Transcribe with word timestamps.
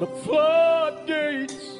The 0.00 0.06
floodgates 0.24 1.78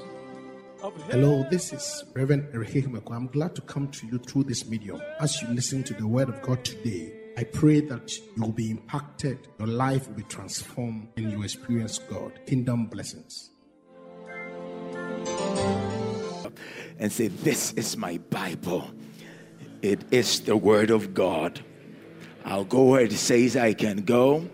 of 0.83 0.95
Hello, 1.11 1.47
this 1.51 1.73
is 1.73 2.05
Reverend 2.15 2.53
Erike 2.55 2.85
Himeko. 2.85 3.15
I'm 3.15 3.27
glad 3.29 3.55
to 3.57 3.63
come 3.63 3.89
to 3.89 4.07
you 4.07 4.19
through 4.19 4.45
this 4.45 4.67
medium. 4.69 5.01
As 5.21 5.41
you 5.43 5.49
listen 5.49 5.83
to 5.85 5.95
the 5.95 6.07
word 6.07 6.29
of 6.29 6.41
God 6.43 6.65
today, 6.65 7.13
I 7.37 7.45
pray 7.45 7.81
that 7.81 8.13
you 8.19 8.43
will 8.43 8.53
be 8.53 8.71
impacted, 8.71 9.49
your 9.59 9.69
life 9.69 10.07
will 10.09 10.17
be 10.17 10.23
transformed, 10.25 11.09
and 11.17 11.33
you 11.33 11.43
experience 11.43 11.99
God. 11.99 12.39
Kingdom 12.47 12.87
blessings. 12.87 13.51
and 16.99 17.13
say, 17.13 17.29
This 17.29 17.73
is 17.73 17.97
my 17.97 18.19
Bible. 18.31 18.91
It 19.83 20.01
is 20.13 20.41
the 20.41 20.57
Word 20.57 20.91
of 20.91 21.15
God. 21.15 21.61
I'll 22.45 22.65
go 22.65 22.85
where 22.85 23.03
it 23.03 23.13
says 23.13 23.57
I 23.57 23.75
can 23.75 24.05
go. 24.05 24.49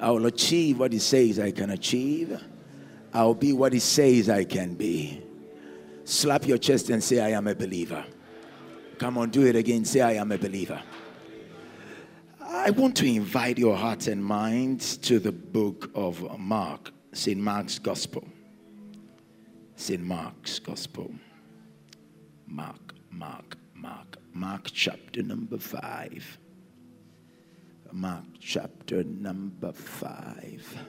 I 0.00 0.10
will 0.10 0.26
achieve 0.26 0.78
what 0.78 0.92
he 0.92 0.98
says 0.98 1.38
I 1.38 1.50
can 1.50 1.70
achieve. 1.70 2.40
I'll 3.12 3.34
be 3.34 3.52
what 3.52 3.72
he 3.72 3.78
says 3.78 4.28
I 4.28 4.44
can 4.44 4.74
be. 4.74 5.22
Slap 6.04 6.46
your 6.46 6.58
chest 6.58 6.90
and 6.90 7.02
say, 7.02 7.20
I 7.20 7.30
am 7.30 7.46
a 7.46 7.54
believer. 7.54 8.04
Come 8.98 9.18
on, 9.18 9.30
do 9.30 9.46
it 9.46 9.56
again. 9.56 9.84
Say, 9.84 10.00
I 10.00 10.12
am 10.12 10.32
a 10.32 10.38
believer. 10.38 10.80
I 12.40 12.70
want 12.70 12.96
to 12.98 13.06
invite 13.06 13.58
your 13.58 13.76
hearts 13.76 14.06
and 14.06 14.24
minds 14.24 14.96
to 14.98 15.18
the 15.18 15.32
book 15.32 15.90
of 15.94 16.38
Mark, 16.38 16.92
St. 17.12 17.40
Mark's 17.40 17.78
Gospel. 17.78 18.26
St. 19.76 20.02
Mark's 20.02 20.58
Gospel. 20.58 21.12
Mark, 22.46 22.94
Mark, 23.10 23.56
Mark, 23.74 24.16
Mark 24.32 24.68
chapter 24.72 25.22
number 25.22 25.58
five. 25.58 26.38
Mark 27.96 28.24
chapter 28.38 29.02
number 29.04 29.72
five. 29.72 30.86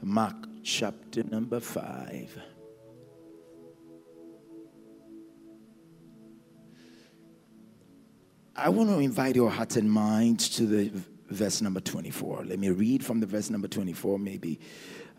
Mark 0.00 0.36
chapter 0.62 1.22
number 1.24 1.60
five. 1.60 2.34
I 8.56 8.70
want 8.70 8.88
to 8.88 8.98
invite 8.98 9.36
your 9.36 9.50
hearts 9.50 9.76
and 9.76 9.92
minds 9.92 10.48
to 10.56 10.64
the 10.64 10.90
verse 11.28 11.60
number 11.60 11.80
24. 11.80 12.46
Let 12.46 12.58
me 12.58 12.70
read 12.70 13.04
from 13.04 13.20
the 13.20 13.26
verse 13.26 13.50
number 13.50 13.68
24. 13.68 14.18
Maybe 14.18 14.60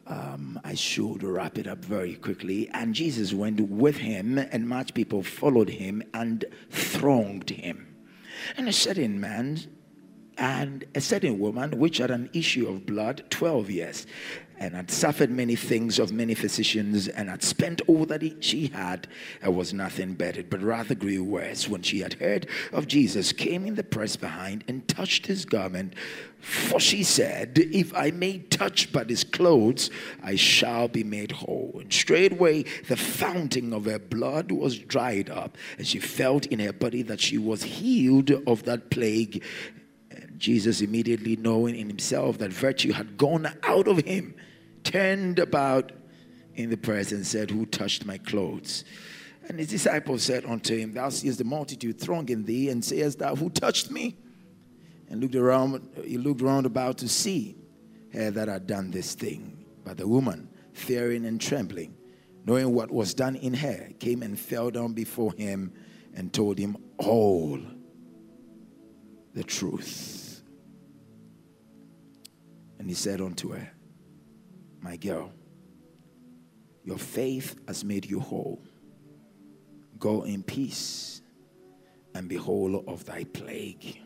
um, 0.09 0.59
I 0.63 0.73
should 0.73 1.23
wrap 1.23 1.57
it 1.57 1.67
up 1.67 1.85
very 1.85 2.15
quickly. 2.15 2.67
And 2.73 2.93
Jesus 2.93 3.33
went 3.33 3.61
with 3.61 3.97
him, 3.97 4.38
and 4.38 4.67
much 4.67 4.93
people 4.93 5.23
followed 5.23 5.69
him 5.69 6.03
and 6.13 6.45
thronged 6.69 7.52
him. 7.52 7.95
And 8.57 8.67
a 8.67 8.73
certain 8.73 9.19
man 9.19 9.59
and 10.40 10.86
a 10.95 11.02
certain 11.02 11.38
woman 11.38 11.78
which 11.78 11.98
had 11.98 12.09
an 12.09 12.30
issue 12.34 12.68
of 12.68 12.86
blood 12.86 13.23
12 13.30 13.70
years 13.70 14.08
and 14.58 14.76
had 14.76 14.92
suffered 14.92 15.30
many 15.30 15.56
things 15.56 16.00
of 16.00 16.12
many 16.12 16.34
physicians 16.34 17.08
and 17.08 17.30
had 17.30 17.42
spent 17.42 17.82
all 17.88 18.06
that 18.06 18.22
he, 18.22 18.36
she 18.42 18.67
had 18.67 19.08
and 19.42 19.56
was 19.56 19.73
nothing 19.73 20.14
bettered 20.14 20.50
but 20.50 20.62
rather 20.62 20.95
grew 20.95 21.23
worse 21.23 21.67
when 21.67 21.82
she 21.82 22.00
had 22.00 22.14
heard 22.14 22.48
of 22.72 22.88
jesus 22.88 23.32
came 23.32 23.66
in 23.66 23.76
the 23.76 23.84
press 23.84 24.16
behind 24.16 24.64
and 24.67 24.88
touched 24.88 25.28
his 25.28 25.45
garment. 25.45 25.94
For 26.40 26.80
she 26.80 27.04
said 27.04 27.58
if 27.58 27.94
i 27.94 28.12
may 28.12 28.40
touch 28.40 28.94
but 28.94 29.10
his 29.10 29.26
clothes 29.26 29.90
i 30.23 30.36
shall 30.36 30.88
be 30.88 31.04
made 31.04 31.32
whole. 31.32 31.78
And 31.80 31.92
straightway 31.92 32.64
the 32.88 32.98
fountain 32.98 33.73
of 33.73 33.86
her 33.86 34.00
blood 34.00 34.52
was 34.54 34.80
dried 34.80 35.30
up 35.30 35.58
and 35.78 35.86
she 35.86 36.00
felt 36.00 36.45
in 36.45 36.60
her 36.60 36.73
body 36.73 37.02
that 37.04 37.20
she 37.20 37.38
was 37.38 37.64
healed 37.64 38.32
of 38.48 38.64
that 38.64 38.90
plague 38.90 39.44
Jesus, 40.40 40.82
immediately 40.82 41.36
knowing 41.36 41.76
in 41.76 41.88
himself 41.88 42.38
that 42.40 42.52
virtue 42.52 42.94
had 42.94 43.18
gone 43.18 43.48
out 43.64 43.88
of 43.88 44.00
him, 44.00 44.34
turned 44.84 45.38
about 45.38 45.92
in 46.55 46.70
the 46.70 46.77
press 46.77 47.11
and 47.11 47.26
said, 47.26 47.52
Who 47.52 47.66
touched 47.66 48.05
my 48.05 48.17
clothes? 48.17 48.86
And 49.48 49.60
his 49.60 49.70
disciples 49.70 50.23
said 50.23 50.45
unto 50.45 50.78
him, 50.78 50.94
Thou 50.94 51.10
seest 51.10 51.39
the 51.39 51.44
multitude 51.44 51.99
thronging 51.99 52.45
thee, 52.45 52.70
and 52.70 52.83
sayest 52.83 53.20
thou, 53.20 53.36
Who 53.36 53.49
touched 53.49 53.92
me? 53.92 54.17
And 55.10 55.22
looked 55.22 55.36
around, 55.36 55.89
he 56.04 56.17
looked 56.17 56.42
round 56.42 56.66
about 56.66 56.99
to 56.99 57.10
see 57.10 57.58
her 58.14 58.32
that 58.32 58.48
had 58.48 58.67
done 58.67 58.92
this 58.92 59.16
thing. 59.16 59.66
But 59.83 59.98
the 59.98 60.08
woman, 60.08 60.49
fearing 60.73 61.26
and 61.26 61.42
trembling, 61.42 61.95
knowing 62.45 62.73
what 62.73 62.92
was 62.92 63.14
done 63.14 63.36
in 63.36 63.55
her, 63.55 63.89
came 63.99 64.22
and 64.22 64.39
fell 64.39 64.70
down 64.70 64.94
before 64.94 65.33
him 65.33 65.73
and 66.14 66.32
told 66.32 66.58
him 66.58 66.78
all 66.98 67.60
the 69.33 69.44
truth. 69.44 70.18
And 72.80 72.88
he 72.88 72.95
said 72.95 73.22
unto 73.22 73.52
her, 73.52 73.72
My 74.82 74.95
girl, 74.95 75.32
your 76.84 76.98
faith 76.98 77.56
has 77.67 77.84
made 77.84 78.10
you 78.10 78.20
whole. 78.20 78.62
Go 80.00 80.23
in 80.23 80.44
peace 80.44 81.22
and 82.16 82.28
be 82.28 82.36
whole 82.36 82.84
of 82.88 83.06
thy 83.06 83.26
plague. 83.26 84.00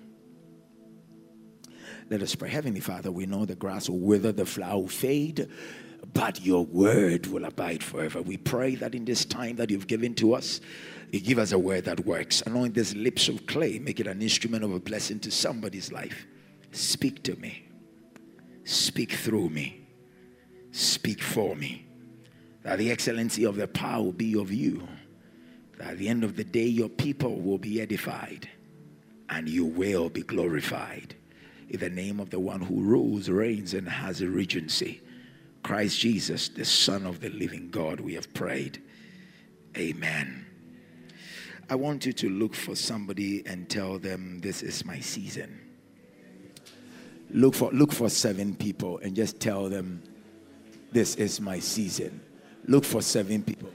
Let 2.09 2.21
us 2.21 2.35
pray. 2.35 2.49
Heavenly 2.49 2.79
Father, 2.79 3.11
we 3.11 3.25
know 3.25 3.45
the 3.45 3.55
grass 3.55 3.89
will 3.89 3.99
wither, 3.99 4.31
the 4.31 4.45
flower 4.45 4.79
will 4.79 4.87
fade, 4.87 5.47
but 6.13 6.43
your 6.45 6.65
word 6.65 7.27
will 7.27 7.45
abide 7.45 7.83
forever. 7.83 8.21
We 8.21 8.37
pray 8.37 8.75
that 8.75 8.93
in 8.95 9.05
this 9.05 9.23
time 9.23 9.55
that 9.57 9.69
you've 9.69 9.87
given 9.87 10.13
to 10.15 10.33
us, 10.33 10.59
you 11.11 11.19
give 11.19 11.37
us 11.37 11.51
a 11.51 11.59
word 11.59 11.85
that 11.85 12.05
works. 12.05 12.41
Anoint 12.41 12.73
these 12.73 12.95
lips 12.95 13.29
of 13.29 13.45
clay, 13.45 13.79
make 13.79 13.99
it 13.99 14.07
an 14.07 14.21
instrument 14.21 14.63
of 14.63 14.73
a 14.73 14.79
blessing 14.79 15.19
to 15.21 15.31
somebody's 15.31 15.91
life. 15.91 16.25
Speak 16.71 17.23
to 17.23 17.35
me. 17.35 17.67
Speak 18.63 19.11
through 19.11 19.49
me. 19.49 19.87
Speak 20.71 21.21
for 21.21 21.55
me. 21.55 21.85
That 22.63 22.79
the 22.79 22.91
excellency 22.91 23.43
of 23.43 23.55
the 23.55 23.67
power 23.67 24.03
will 24.03 24.13
be 24.13 24.39
of 24.39 24.51
you. 24.51 24.87
That 25.77 25.91
at 25.91 25.97
the 25.97 26.07
end 26.07 26.23
of 26.23 26.35
the 26.35 26.43
day, 26.43 26.65
your 26.65 26.89
people 26.89 27.41
will 27.41 27.57
be 27.57 27.81
edified 27.81 28.49
and 29.29 29.49
you 29.49 29.65
will 29.65 30.09
be 30.09 30.21
glorified. 30.21 31.15
In 31.69 31.79
the 31.79 31.89
name 31.89 32.19
of 32.19 32.29
the 32.29 32.39
one 32.39 32.61
who 32.61 32.81
rules, 32.81 33.29
reigns, 33.29 33.73
and 33.73 33.89
has 33.89 34.21
a 34.21 34.27
regency, 34.27 35.01
Christ 35.63 35.99
Jesus, 35.99 36.49
the 36.49 36.65
Son 36.65 37.05
of 37.05 37.19
the 37.19 37.29
living 37.29 37.69
God, 37.69 37.99
we 37.99 38.13
have 38.13 38.33
prayed. 38.33 38.81
Amen. 39.75 40.45
I 41.69 41.75
want 41.75 42.05
you 42.05 42.13
to 42.13 42.29
look 42.29 42.53
for 42.53 42.75
somebody 42.75 43.43
and 43.47 43.69
tell 43.69 43.97
them, 43.97 44.39
This 44.39 44.61
is 44.61 44.85
my 44.85 44.99
season. 44.99 45.62
Look 47.33 47.55
for, 47.55 47.71
look 47.71 47.91
for 47.91 48.09
seven 48.09 48.55
people 48.55 48.99
and 48.99 49.15
just 49.15 49.39
tell 49.39 49.67
them, 49.67 50.03
This 50.91 51.15
is 51.15 51.41
my 51.41 51.59
season. 51.59 52.21
Look 52.67 52.85
for 52.85 53.01
seven 53.01 53.41
people. 53.41 53.69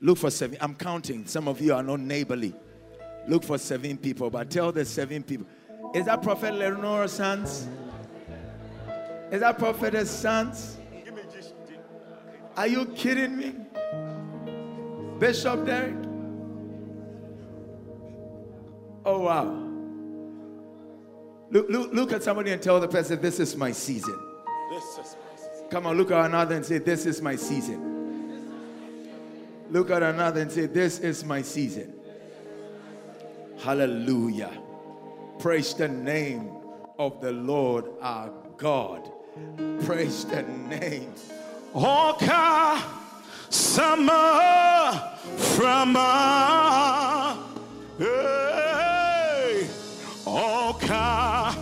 Look 0.00 0.18
for 0.18 0.30
seven. 0.30 0.58
I'm 0.60 0.74
counting. 0.74 1.26
Some 1.26 1.48
of 1.48 1.60
you 1.60 1.74
are 1.74 1.82
not 1.82 2.00
neighborly. 2.00 2.54
Look 3.26 3.44
for 3.44 3.58
seven 3.58 3.96
people, 3.96 4.30
but 4.30 4.50
tell 4.50 4.72
the 4.72 4.84
seven 4.84 5.22
people. 5.22 5.46
Is 5.94 6.06
that 6.06 6.22
Prophet 6.22 6.54
Lenore's 6.54 7.12
sons? 7.12 7.68
Is 9.30 9.40
that 9.40 9.58
Prophetess 9.58 10.10
sons? 10.10 10.78
Are 12.56 12.66
you 12.66 12.86
kidding 12.86 13.36
me? 13.36 13.54
Bishop 15.18 15.66
Derek? 15.66 16.07
Oh, 19.10 19.20
wow. 19.20 19.44
Look, 21.50 21.70
look, 21.70 21.94
look 21.94 22.12
at 22.12 22.22
somebody 22.22 22.50
and 22.50 22.60
tell 22.60 22.78
the 22.78 22.88
person, 22.88 23.18
This 23.22 23.40
is 23.40 23.56
my 23.56 23.72
season. 23.72 24.14
This 24.70 24.84
is 24.84 24.98
my 25.16 25.36
season. 25.36 25.66
Come 25.70 25.86
on, 25.86 25.96
look 25.96 26.10
at 26.10 26.26
another 26.26 26.56
and 26.56 26.66
say, 26.66 26.76
This 26.76 27.06
is 27.06 27.22
my 27.22 27.34
season. 27.34 28.52
Look 29.70 29.90
at 29.90 30.02
another 30.02 30.42
and 30.42 30.52
say, 30.52 30.66
This 30.66 30.98
is 30.98 31.24
my 31.24 31.40
season. 31.40 31.94
Hallelujah. 33.60 34.52
Praise 35.38 35.72
the 35.72 35.88
name 35.88 36.50
of 36.98 37.18
the 37.22 37.32
Lord 37.32 37.86
our 38.02 38.30
God. 38.58 39.10
Praise 39.86 40.26
the 40.26 40.42
name. 40.42 41.14
Oka 41.74 42.84
summer 43.48 45.16
from 45.38 45.96
Oka 50.88 51.52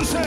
Sürse. 0.00 0.22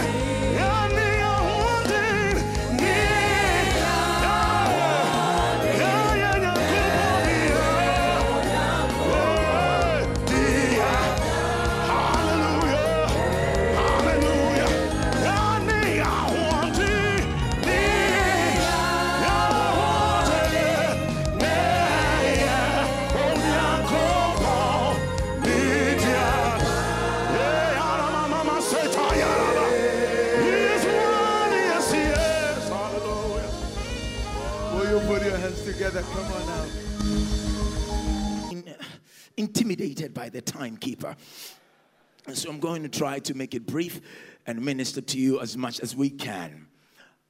I'm 42.54 42.60
going 42.60 42.84
to 42.84 42.90
try 42.90 43.18
to 43.18 43.34
make 43.34 43.56
it 43.56 43.66
brief 43.66 44.00
and 44.46 44.64
minister 44.64 45.02
to 45.02 45.18
you 45.18 45.42
as 45.42 45.58
much 45.58 45.80
as 45.80 45.96
we 45.96 46.12
can. 46.12 46.68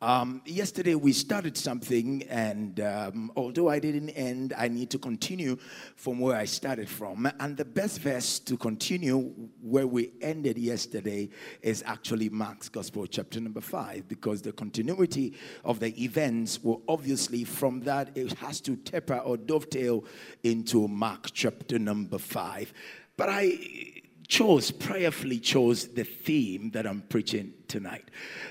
Um, 0.02 0.42
yesterday 0.46 0.96
we 0.96 1.14
started 1.14 1.56
something, 1.56 2.24
and 2.24 2.82
um, 2.82 3.32
although 3.38 3.70
I 3.70 3.80
didn't 3.80 4.10
end, 4.10 4.54
I 4.58 4.68
need 4.68 4.90
to 4.90 5.00
continue 5.00 5.56
from 5.96 6.20
where 6.20 6.36
I 6.36 6.44
started 6.44 6.90
from. 6.90 7.32
And 7.40 7.56
the 7.56 7.64
best 7.64 8.02
verse 8.02 8.38
to 8.40 8.58
continue 8.58 9.34
where 9.62 9.88
we 9.88 10.12
ended 10.22 10.58
yesterday 10.58 11.30
is 11.62 11.84
actually 11.88 12.28
Mark's 12.28 12.68
Gospel, 12.68 13.08
chapter 13.08 13.40
number 13.40 13.62
five, 13.62 14.10
because 14.10 14.42
the 14.42 14.52
continuity 14.52 15.38
of 15.64 15.80
the 15.80 16.04
events 16.04 16.62
will 16.62 16.82
obviously 16.90 17.46
from 17.46 17.80
that 17.84 18.10
it 18.18 18.34
has 18.40 18.60
to 18.60 18.76
taper 18.76 19.20
or 19.20 19.38
dovetail 19.38 20.04
into 20.44 20.86
Mark 20.90 21.32
chapter 21.32 21.80
number 21.80 22.18
five. 22.18 22.74
But 23.16 23.30
I 23.30 23.93
chose, 24.28 24.72
prayerfully 24.72 25.40
chose 25.40 25.88
the 25.88 26.04
theme 26.04 26.72
that 26.72 26.86
I'm 26.86 27.02
preaching 27.02 27.54
tonight 27.74 28.06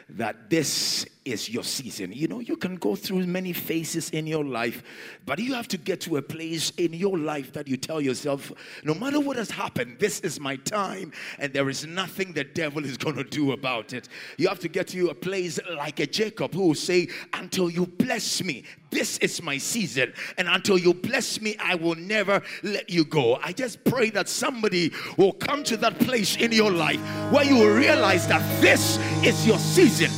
that 0.09 0.51
this 0.51 1.07
is 1.25 1.49
your 1.49 1.63
season. 1.63 2.13
You 2.13 2.27
know, 2.27 2.41
you 2.41 2.57
can 2.57 2.77
go 2.77 2.97
through 2.97 3.27
many 3.27 3.53
phases 3.53 4.11
in 4.11 4.27
your 4.27 4.45
life, 4.45 4.83
but 5.25 5.39
you 5.39 5.55
have 5.55 5.69
to 5.69 5.79
get 5.79 6.01
to 6.03 6.17
a 6.17 6.23
place 6.23 6.71
in 6.77 6.93
your 6.93 7.17
life 7.17 7.53
that 7.53 7.69
you 7.69 7.77
tell 7.77 8.01
yourself, 8.01 8.51
no 8.83 8.95
matter 8.95 9.21
what 9.21 9.37
has 9.37 9.51
happened, 9.51 9.99
this 10.01 10.21
is 10.21 10.41
my 10.41 10.57
time, 10.57 11.13
and 11.39 11.53
there 11.53 11.69
is 11.69 11.87
nothing 11.87 12.33
the 12.33 12.45
devil 12.45 12.85
is 12.85 12.97
going 12.97 13.17
to 13.17 13.25
do 13.25 13.53
about 13.53 13.93
it. 13.93 14.09
You 14.37 14.49
have 14.49 14.59
to 14.61 14.69
get 14.69 14.89
to 14.89 15.11
a 15.11 15.15
place 15.15 15.61
like 15.77 16.01
a 16.01 16.07
Jacob 16.07 16.55
who 16.55 16.67
will 16.69 16.75
say, 16.75 17.09
Until 17.33 17.71
you 17.71 17.87
bless 17.87 18.43
me, 18.43 18.65
this 18.91 19.19
is 19.19 19.41
my 19.41 19.59
season, 19.59 20.13
and 20.37 20.49
until 20.49 20.77
you 20.77 20.93
bless 20.93 21.41
me, 21.41 21.57
I 21.63 21.77
will 21.77 21.95
never 21.95 22.43
let 22.63 22.91
you 22.91 23.05
go. 23.05 23.39
I 23.43 23.53
just 23.53 23.85
pray 23.85 24.11
that 24.11 24.29
somebody 24.29 24.93
will 25.17 25.33
come 25.33 25.63
to 25.65 25.77
that 25.79 25.99
place 26.01 26.37
in 26.37 26.53
your 26.53 26.71
life 26.71 27.01
where 27.31 27.45
you 27.45 27.57
will 27.57 27.75
realize 27.75 28.27
that 28.27 28.43
this 28.61 28.99
is 29.25 29.47
your 29.47 29.59
season. 29.59 30.11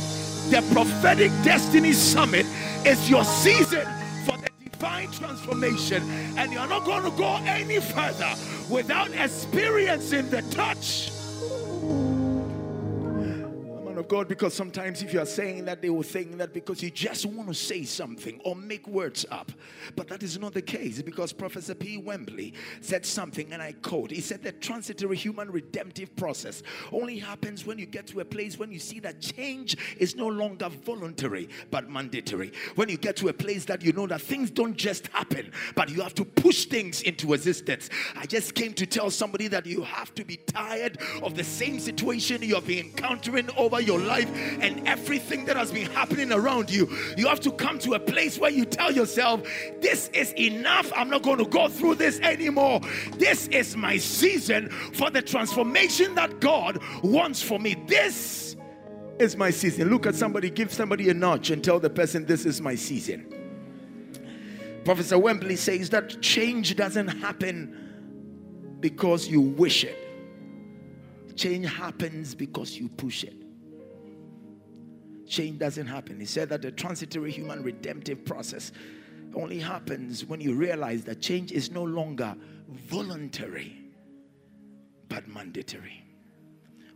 The 0.51 0.61
prophetic 0.73 1.31
destiny 1.43 1.93
summit 1.93 2.45
is 2.85 3.09
your 3.09 3.23
season 3.23 3.87
for 4.25 4.37
the 4.37 4.49
divine 4.63 5.11
transformation, 5.11 6.03
and 6.37 6.51
you're 6.53 6.67
not 6.67 6.85
going 6.85 7.03
to 7.03 7.17
go 7.17 7.35
any 7.45 7.79
further 7.79 8.33
without 8.69 9.11
experiencing 9.13 10.29
the 10.29 10.41
touch. 10.51 11.11
Of 13.97 14.07
God, 14.09 14.27
because 14.27 14.53
sometimes 14.53 15.01
if 15.01 15.13
you 15.13 15.21
are 15.21 15.25
saying 15.25 15.65
that, 15.65 15.81
they 15.81 15.89
will 15.89 16.03
think 16.03 16.37
that 16.37 16.53
because 16.53 16.83
you 16.83 16.89
just 16.89 17.25
want 17.25 17.47
to 17.47 17.53
say 17.53 17.83
something 17.83 18.41
or 18.43 18.55
make 18.55 18.87
words 18.87 19.25
up. 19.31 19.51
But 19.95 20.07
that 20.09 20.21
is 20.21 20.37
not 20.37 20.53
the 20.53 20.61
case 20.61 21.01
because 21.01 21.31
Professor 21.31 21.73
P. 21.73 21.97
Wembley 21.97 22.53
said 22.81 23.05
something, 23.05 23.53
and 23.53 23.61
I 23.61 23.71
quote 23.71 24.11
He 24.11 24.21
said, 24.21 24.43
The 24.43 24.51
transitory 24.51 25.15
human 25.15 25.49
redemptive 25.49 26.15
process 26.15 26.61
only 26.91 27.19
happens 27.19 27.65
when 27.65 27.79
you 27.79 27.85
get 27.85 28.07
to 28.07 28.19
a 28.19 28.25
place 28.25 28.59
when 28.59 28.71
you 28.71 28.79
see 28.79 28.99
that 28.99 29.21
change 29.21 29.77
is 29.97 30.15
no 30.15 30.27
longer 30.27 30.69
voluntary 30.69 31.47
but 31.71 31.89
mandatory. 31.89 32.51
When 32.75 32.89
you 32.89 32.97
get 32.97 33.15
to 33.17 33.29
a 33.29 33.33
place 33.33 33.65
that 33.65 33.81
you 33.81 33.93
know 33.93 34.07
that 34.07 34.21
things 34.21 34.51
don't 34.51 34.75
just 34.75 35.07
happen, 35.07 35.51
but 35.75 35.89
you 35.89 36.01
have 36.01 36.15
to 36.15 36.25
push 36.25 36.65
things 36.65 37.01
into 37.01 37.33
existence. 37.33 37.89
I 38.15 38.25
just 38.25 38.55
came 38.55 38.73
to 38.73 38.85
tell 38.85 39.09
somebody 39.09 39.47
that 39.47 39.65
you 39.65 39.83
have 39.83 40.13
to 40.15 40.25
be 40.25 40.37
tired 40.37 40.97
of 41.23 41.35
the 41.35 41.43
same 41.43 41.79
situation 41.79 42.41
you 42.41 42.55
have 42.55 42.67
been 42.67 42.87
encountering 42.87 43.49
over 43.57 43.81
your 43.85 43.99
life 43.99 44.29
and 44.61 44.87
everything 44.87 45.45
that 45.45 45.55
has 45.55 45.71
been 45.71 45.89
happening 45.91 46.31
around 46.31 46.71
you. 46.71 46.89
You 47.17 47.27
have 47.27 47.39
to 47.41 47.51
come 47.51 47.79
to 47.79 47.93
a 47.93 47.99
place 47.99 48.37
where 48.37 48.51
you 48.51 48.65
tell 48.65 48.91
yourself, 48.91 49.47
This 49.81 50.09
is 50.09 50.33
enough. 50.33 50.91
I'm 50.95 51.09
not 51.09 51.23
going 51.23 51.37
to 51.37 51.45
go 51.45 51.67
through 51.67 51.95
this 51.95 52.19
anymore. 52.19 52.81
This 53.17 53.47
is 53.47 53.75
my 53.75 53.97
season 53.97 54.69
for 54.69 55.09
the 55.09 55.21
transformation 55.21 56.15
that 56.15 56.39
God 56.39 56.79
wants 57.03 57.41
for 57.41 57.59
me. 57.59 57.75
This 57.87 58.55
is 59.19 59.35
my 59.37 59.49
season. 59.49 59.89
Look 59.89 60.05
at 60.05 60.15
somebody, 60.15 60.49
give 60.49 60.73
somebody 60.73 61.09
a 61.09 61.13
nudge 61.13 61.51
and 61.51 61.63
tell 61.63 61.79
the 61.79 61.89
person, 61.89 62.25
This 62.25 62.45
is 62.45 62.61
my 62.61 62.75
season. 62.75 63.31
Professor 64.83 65.17
Wembley 65.17 65.55
says 65.55 65.89
that 65.89 66.21
change 66.21 66.75
doesn't 66.75 67.07
happen 67.07 68.77
because 68.79 69.27
you 69.27 69.41
wish 69.41 69.83
it, 69.83 69.97
change 71.35 71.65
happens 71.65 72.35
because 72.35 72.77
you 72.77 72.87
push 72.89 73.23
it. 73.23 73.44
Change 75.27 75.59
doesn't 75.59 75.87
happen. 75.87 76.19
He 76.19 76.25
said 76.25 76.49
that 76.49 76.61
the 76.61 76.71
transitory 76.71 77.31
human 77.31 77.63
redemptive 77.63 78.25
process 78.25 78.71
only 79.33 79.59
happens 79.59 80.25
when 80.25 80.39
you 80.39 80.53
realize 80.53 81.03
that 81.05 81.21
change 81.21 81.51
is 81.51 81.71
no 81.71 81.83
longer 81.83 82.35
voluntary 82.69 83.81
but 85.09 85.27
mandatory. 85.27 86.03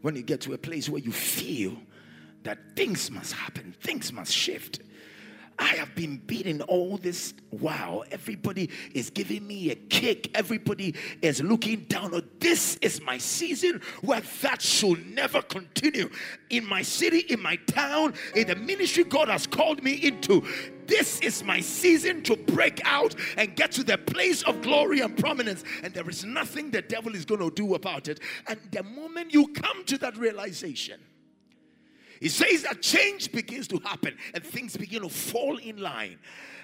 When 0.01 0.15
you 0.15 0.23
get 0.23 0.41
to 0.41 0.53
a 0.53 0.57
place 0.57 0.89
where 0.89 1.01
you 1.01 1.11
feel 1.11 1.75
that 2.43 2.57
things 2.75 3.11
must 3.11 3.33
happen, 3.33 3.75
things 3.81 4.13
must 4.13 4.31
shift. 4.31 4.79
I 5.59 5.75
have 5.75 5.93
been 5.93 6.17
beaten 6.17 6.61
all 6.63 6.97
this 6.97 7.33
while. 7.49 8.05
Everybody 8.11 8.69
is 8.93 9.09
giving 9.09 9.45
me 9.45 9.71
a 9.71 9.75
kick. 9.75 10.31
Everybody 10.35 10.95
is 11.21 11.43
looking 11.43 11.81
down. 11.81 12.11
Oh, 12.13 12.21
this 12.39 12.77
is 12.77 13.01
my 13.01 13.17
season 13.17 13.81
where 14.01 14.21
that 14.41 14.61
should 14.61 15.13
never 15.13 15.41
continue. 15.41 16.09
In 16.49 16.65
my 16.65 16.81
city, 16.81 17.19
in 17.19 17.41
my 17.41 17.57
town, 17.57 18.13
in 18.35 18.47
the 18.47 18.55
ministry 18.55 19.03
God 19.03 19.27
has 19.27 19.45
called 19.45 19.83
me 19.83 19.93
into. 19.95 20.47
This 20.87 21.19
is 21.19 21.43
my 21.43 21.59
season 21.59 22.23
to 22.23 22.35
break 22.35 22.81
out 22.83 23.13
and 23.37 23.55
get 23.55 23.71
to 23.73 23.83
the 23.83 23.97
place 23.97 24.41
of 24.43 24.61
glory 24.61 25.01
and 25.01 25.15
prominence. 25.15 25.63
And 25.83 25.93
there 25.93 26.09
is 26.09 26.23
nothing 26.23 26.71
the 26.71 26.81
devil 26.81 27.13
is 27.13 27.25
going 27.25 27.41
to 27.41 27.51
do 27.51 27.75
about 27.75 28.07
it. 28.07 28.21
And 28.47 28.57
the 28.71 28.81
moment 28.83 29.33
you 29.33 29.49
come 29.49 29.83
to 29.85 29.97
that 29.99 30.17
realization, 30.17 30.99
he 32.19 32.29
says 32.29 32.63
that 32.63 32.81
change 32.81 33.31
begins 33.31 33.67
to 33.69 33.77
happen 33.79 34.17
and 34.33 34.43
things 34.43 34.75
begin 34.75 35.03
to 35.03 35.09
fall 35.09 35.57
in 35.57 35.77
line. 35.77 36.17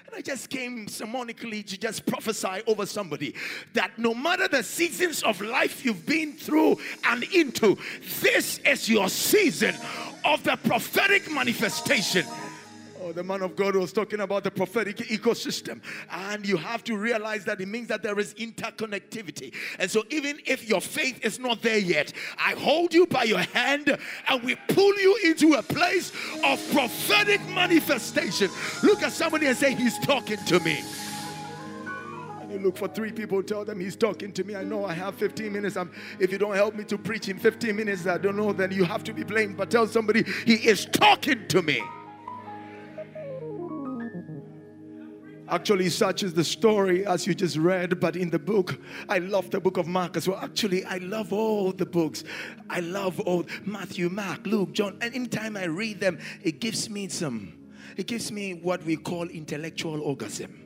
And 0.06 0.14
I 0.14 0.20
just 0.20 0.50
came 0.50 0.86
sermonically 0.86 1.66
to 1.66 1.78
just 1.78 2.06
prophesy 2.06 2.62
over 2.66 2.86
somebody 2.86 3.34
that 3.72 3.98
no 3.98 4.14
matter 4.14 4.46
the 4.46 4.62
seasons 4.62 5.22
of 5.24 5.40
life 5.40 5.84
you've 5.84 6.06
been 6.06 6.34
through 6.34 6.78
and 7.04 7.24
into, 7.24 7.76
this 8.20 8.58
is 8.58 8.88
your 8.88 9.08
season 9.08 9.74
of 10.24 10.44
the 10.44 10.56
prophetic 10.56 11.30
manifestation. 11.30 12.24
Oh, 13.06 13.12
the 13.12 13.22
man 13.22 13.40
of 13.42 13.54
God 13.54 13.76
was 13.76 13.92
talking 13.92 14.18
about 14.18 14.42
the 14.42 14.50
prophetic 14.50 14.96
ecosystem. 14.96 15.80
And 16.10 16.44
you 16.44 16.56
have 16.56 16.82
to 16.84 16.96
realize 16.96 17.44
that 17.44 17.60
it 17.60 17.68
means 17.68 17.86
that 17.86 18.02
there 18.02 18.18
is 18.18 18.34
interconnectivity. 18.34 19.54
And 19.78 19.88
so, 19.88 20.02
even 20.10 20.40
if 20.44 20.68
your 20.68 20.80
faith 20.80 21.24
is 21.24 21.38
not 21.38 21.62
there 21.62 21.78
yet, 21.78 22.12
I 22.36 22.54
hold 22.54 22.92
you 22.92 23.06
by 23.06 23.22
your 23.22 23.38
hand 23.38 23.96
and 24.28 24.42
we 24.42 24.56
pull 24.70 24.98
you 24.98 25.16
into 25.24 25.54
a 25.54 25.62
place 25.62 26.10
of 26.42 26.72
prophetic 26.72 27.40
manifestation. 27.50 28.50
Look 28.82 29.04
at 29.04 29.12
somebody 29.12 29.46
and 29.46 29.56
say, 29.56 29.72
He's 29.72 30.00
talking 30.00 30.38
to 30.46 30.58
me. 30.58 30.82
You 32.50 32.58
look 32.58 32.76
for 32.76 32.88
three 32.88 33.12
people, 33.12 33.40
tell 33.40 33.64
them 33.64 33.78
he's 33.78 33.96
talking 33.96 34.32
to 34.32 34.42
me. 34.42 34.56
I 34.56 34.64
know 34.64 34.84
I 34.84 34.94
have 34.94 35.14
15 35.16 35.52
minutes. 35.52 35.76
I'm, 35.76 35.92
if 36.18 36.32
you 36.32 36.38
don't 36.38 36.54
help 36.54 36.74
me 36.74 36.84
to 36.84 36.98
preach 36.98 37.28
in 37.28 37.38
15 37.38 37.76
minutes, 37.76 38.06
I 38.06 38.18
don't 38.18 38.36
know, 38.36 38.52
then 38.52 38.72
you 38.72 38.84
have 38.84 39.04
to 39.04 39.12
be 39.12 39.22
blamed. 39.24 39.56
But 39.56 39.70
tell 39.70 39.86
somebody 39.86 40.24
he 40.44 40.54
is 40.54 40.86
talking 40.86 41.46
to 41.48 41.62
me. 41.62 41.82
Actually, 45.48 45.88
such 45.90 46.24
is 46.24 46.34
the 46.34 46.42
story 46.42 47.06
as 47.06 47.26
you 47.26 47.34
just 47.34 47.56
read, 47.56 48.00
but 48.00 48.16
in 48.16 48.30
the 48.30 48.38
book, 48.38 48.78
I 49.08 49.18
love 49.18 49.50
the 49.50 49.60
book 49.60 49.76
of 49.76 49.86
Mark 49.86 50.16
as 50.16 50.28
well. 50.28 50.38
Actually, 50.38 50.84
I 50.84 50.98
love 50.98 51.32
all 51.32 51.72
the 51.72 51.86
books. 51.86 52.24
I 52.68 52.80
love 52.80 53.20
all 53.20 53.44
Matthew, 53.64 54.08
Mark, 54.08 54.44
Luke, 54.46 54.72
John. 54.72 54.98
And 55.00 55.14
anytime 55.14 55.56
I 55.56 55.66
read 55.66 56.00
them, 56.00 56.18
it 56.42 56.60
gives 56.60 56.90
me 56.90 57.08
some, 57.08 57.52
it 57.96 58.08
gives 58.08 58.32
me 58.32 58.54
what 58.54 58.82
we 58.84 58.96
call 58.96 59.28
intellectual 59.28 60.02
orgasm. 60.02 60.65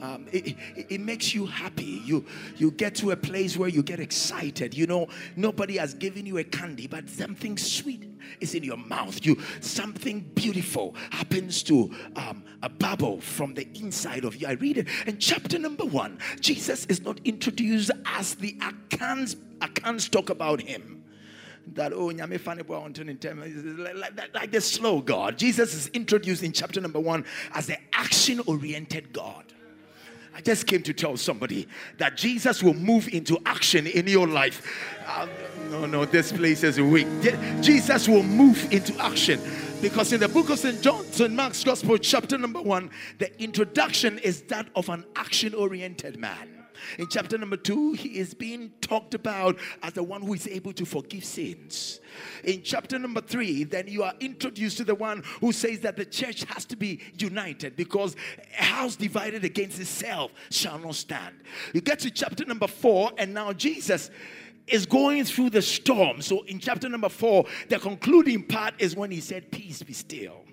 Um, 0.00 0.26
it, 0.32 0.56
it, 0.88 1.00
makes 1.00 1.34
you 1.34 1.46
happy. 1.46 2.02
You 2.04 2.24
you 2.56 2.70
get 2.70 2.94
to 2.96 3.10
a 3.10 3.16
place 3.16 3.56
where 3.56 3.68
you 3.68 3.82
get 3.82 4.00
excited. 4.00 4.74
You 4.74 4.86
know, 4.86 5.08
nobody 5.36 5.76
has 5.76 5.94
given 5.94 6.26
you 6.26 6.38
a 6.38 6.44
candy, 6.44 6.86
but 6.86 7.08
something 7.08 7.58
sweet 7.58 8.04
is 8.40 8.54
in 8.54 8.62
your 8.62 8.76
mouth. 8.76 9.24
You 9.24 9.36
something 9.60 10.20
beautiful 10.34 10.94
happens 11.10 11.62
to 11.64 11.94
um, 12.16 12.44
a 12.62 12.68
bubble 12.68 13.20
from 13.20 13.54
the 13.54 13.68
inside 13.74 14.24
of 14.24 14.36
you. 14.36 14.46
I 14.46 14.52
read 14.52 14.78
it, 14.78 14.88
in 15.06 15.18
chapter 15.18 15.58
number 15.58 15.84
one, 15.84 16.18
Jesus 16.40 16.86
is 16.86 17.02
not 17.02 17.20
introduced 17.24 17.90
as 18.06 18.34
the 18.34 18.54
Akans. 18.60 19.36
Akans 19.60 20.10
talk 20.10 20.30
about 20.30 20.60
him 20.62 21.00
that 21.74 21.92
oh 21.92 22.08
nyame 22.08 22.40
funny 22.40 22.62
boy 22.62 22.76
on 22.76 22.94
like 24.34 24.50
the 24.50 24.60
slow 24.60 25.00
God. 25.00 25.38
Jesus 25.38 25.74
is 25.74 25.86
introduced 25.88 26.42
in 26.42 26.52
chapter 26.52 26.80
number 26.80 27.00
one 27.00 27.24
as 27.54 27.66
the 27.66 27.76
action-oriented 27.92 29.12
God. 29.12 29.52
I 30.34 30.40
just 30.40 30.66
came 30.66 30.82
to 30.84 30.92
tell 30.92 31.16
somebody 31.16 31.66
that 31.98 32.16
Jesus 32.16 32.62
will 32.62 32.74
move 32.74 33.08
into 33.08 33.38
action 33.44 33.86
in 33.86 34.06
your 34.06 34.26
life. 34.26 34.62
Uh, 35.06 35.26
no, 35.70 35.86
no, 35.86 36.04
this 36.04 36.32
place 36.32 36.62
is 36.62 36.80
weak. 36.80 37.08
Jesus 37.60 38.08
will 38.08 38.22
move 38.22 38.72
into 38.72 38.96
action. 39.00 39.40
Because 39.82 40.12
in 40.12 40.20
the 40.20 40.28
book 40.28 40.50
of 40.50 40.58
St. 40.58 40.80
John, 40.82 41.04
St. 41.06 41.32
Mark's 41.32 41.64
Gospel, 41.64 41.96
chapter 41.98 42.36
number 42.36 42.60
one, 42.60 42.90
the 43.18 43.42
introduction 43.42 44.18
is 44.18 44.42
that 44.42 44.68
of 44.76 44.88
an 44.88 45.04
action 45.16 45.54
oriented 45.54 46.18
man. 46.18 46.59
In 46.98 47.08
chapter 47.08 47.38
number 47.38 47.56
two, 47.56 47.92
he 47.92 48.18
is 48.18 48.34
being 48.34 48.70
talked 48.80 49.14
about 49.14 49.58
as 49.82 49.92
the 49.92 50.02
one 50.02 50.22
who 50.22 50.34
is 50.34 50.46
able 50.48 50.72
to 50.74 50.84
forgive 50.84 51.24
sins. 51.24 52.00
In 52.44 52.62
chapter 52.62 52.98
number 52.98 53.20
three, 53.20 53.64
then 53.64 53.88
you 53.88 54.02
are 54.02 54.14
introduced 54.20 54.76
to 54.78 54.84
the 54.84 54.94
one 54.94 55.22
who 55.40 55.52
says 55.52 55.80
that 55.80 55.96
the 55.96 56.04
church 56.04 56.44
has 56.44 56.64
to 56.66 56.76
be 56.76 57.00
united 57.18 57.76
because 57.76 58.16
a 58.58 58.62
house 58.62 58.96
divided 58.96 59.44
against 59.44 59.80
itself 59.80 60.32
shall 60.50 60.78
not 60.78 60.94
stand. 60.94 61.36
You 61.72 61.80
get 61.80 62.00
to 62.00 62.10
chapter 62.10 62.44
number 62.44 62.66
four, 62.66 63.12
and 63.18 63.34
now 63.34 63.52
Jesus 63.52 64.10
is 64.66 64.86
going 64.86 65.24
through 65.24 65.50
the 65.50 65.62
storm. 65.62 66.22
So 66.22 66.42
in 66.42 66.58
chapter 66.58 66.88
number 66.88 67.08
four, 67.08 67.46
the 67.68 67.78
concluding 67.78 68.44
part 68.44 68.74
is 68.78 68.96
when 68.96 69.10
he 69.10 69.20
said, 69.20 69.50
Peace 69.50 69.82
be 69.82 69.92
still. 69.92 70.44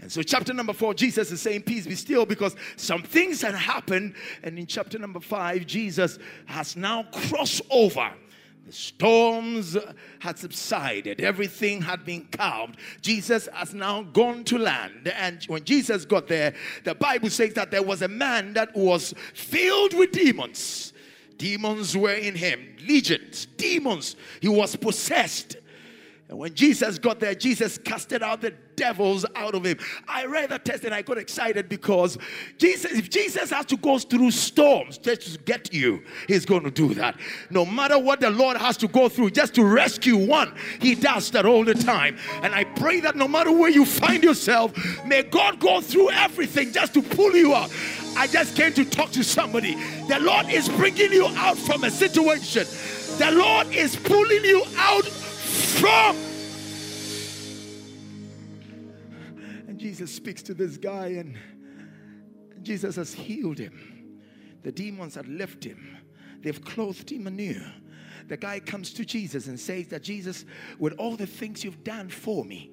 And 0.00 0.12
so, 0.12 0.22
chapter 0.22 0.52
number 0.52 0.72
four, 0.72 0.94
Jesus 0.94 1.32
is 1.32 1.40
saying, 1.40 1.62
Peace 1.62 1.86
be 1.86 1.94
still, 1.94 2.26
because 2.26 2.54
some 2.76 3.02
things 3.02 3.40
had 3.40 3.54
happened. 3.54 4.14
And 4.42 4.58
in 4.58 4.66
chapter 4.66 4.98
number 4.98 5.20
five, 5.20 5.66
Jesus 5.66 6.18
has 6.46 6.76
now 6.76 7.04
crossed 7.04 7.62
over. 7.70 8.12
The 8.66 8.72
storms 8.72 9.76
had 10.18 10.38
subsided, 10.38 11.20
everything 11.20 11.80
had 11.80 12.04
been 12.04 12.26
calmed. 12.32 12.76
Jesus 13.00 13.48
has 13.52 13.72
now 13.72 14.02
gone 14.02 14.42
to 14.44 14.58
land. 14.58 15.06
And 15.06 15.42
when 15.44 15.62
Jesus 15.62 16.04
got 16.04 16.26
there, 16.26 16.52
the 16.82 16.96
Bible 16.96 17.30
says 17.30 17.54
that 17.54 17.70
there 17.70 17.84
was 17.84 18.02
a 18.02 18.08
man 18.08 18.54
that 18.54 18.74
was 18.74 19.14
filled 19.34 19.94
with 19.94 20.10
demons. 20.10 20.92
Demons 21.38 21.96
were 21.96 22.14
in 22.14 22.34
him, 22.34 22.74
legions, 22.84 23.46
demons. 23.56 24.16
He 24.40 24.48
was 24.48 24.74
possessed. 24.74 25.58
And 26.28 26.38
when 26.38 26.54
Jesus 26.54 26.98
got 26.98 27.20
there, 27.20 27.36
Jesus 27.36 27.78
casted 27.78 28.20
out 28.20 28.40
the 28.40 28.52
devils 28.74 29.24
out 29.36 29.54
of 29.54 29.64
him. 29.64 29.78
I 30.08 30.26
read 30.26 30.50
the 30.50 30.58
text 30.58 30.84
and 30.84 30.92
I 30.92 31.02
got 31.02 31.18
excited 31.18 31.68
because 31.68 32.18
Jesus, 32.58 32.92
if 32.92 33.08
Jesus 33.08 33.50
has 33.50 33.64
to 33.66 33.76
go 33.76 33.98
through 33.98 34.32
storms 34.32 34.98
just 34.98 35.22
to 35.22 35.38
get 35.44 35.72
you, 35.72 36.02
he's 36.26 36.44
going 36.44 36.64
to 36.64 36.70
do 36.70 36.94
that. 36.94 37.16
No 37.50 37.64
matter 37.64 37.96
what 37.96 38.20
the 38.20 38.30
Lord 38.30 38.56
has 38.56 38.76
to 38.78 38.88
go 38.88 39.08
through 39.08 39.30
just 39.30 39.54
to 39.54 39.64
rescue 39.64 40.16
one, 40.16 40.52
he 40.80 40.96
does 40.96 41.30
that 41.30 41.46
all 41.46 41.64
the 41.64 41.74
time. 41.74 42.18
And 42.42 42.54
I 42.54 42.64
pray 42.64 42.98
that 43.00 43.14
no 43.14 43.28
matter 43.28 43.52
where 43.52 43.70
you 43.70 43.86
find 43.86 44.24
yourself, 44.24 44.72
may 45.06 45.22
God 45.22 45.60
go 45.60 45.80
through 45.80 46.10
everything 46.10 46.72
just 46.72 46.92
to 46.94 47.02
pull 47.02 47.36
you 47.36 47.54
out. 47.54 47.72
I 48.16 48.26
just 48.26 48.56
came 48.56 48.72
to 48.72 48.84
talk 48.84 49.12
to 49.12 49.22
somebody. 49.22 49.74
The 50.08 50.18
Lord 50.20 50.48
is 50.48 50.68
bringing 50.70 51.12
you 51.12 51.26
out 51.36 51.56
from 51.56 51.84
a 51.84 51.90
situation. 51.90 52.66
The 53.18 53.30
Lord 53.30 53.68
is 53.68 53.94
pulling 53.94 54.44
you 54.44 54.64
out 54.76 55.08
from. 55.56 56.16
And 59.68 59.78
Jesus 59.78 60.10
speaks 60.10 60.42
to 60.44 60.54
this 60.54 60.76
guy, 60.76 61.08
and 61.08 61.36
Jesus 62.62 62.96
has 62.96 63.12
healed 63.12 63.58
him. 63.58 64.18
The 64.62 64.72
demons 64.72 65.14
had 65.14 65.28
left 65.28 65.62
him, 65.62 65.98
they've 66.42 66.64
clothed 66.64 67.10
him 67.10 67.26
anew. 67.26 67.60
The 68.28 68.36
guy 68.36 68.58
comes 68.58 68.92
to 68.94 69.04
Jesus 69.04 69.46
and 69.46 69.58
says 69.58 69.86
that 69.88 70.02
Jesus, 70.02 70.44
with 70.80 70.94
all 70.94 71.14
the 71.14 71.26
things 71.26 71.62
you've 71.62 71.84
done 71.84 72.08
for 72.08 72.44
me, 72.44 72.72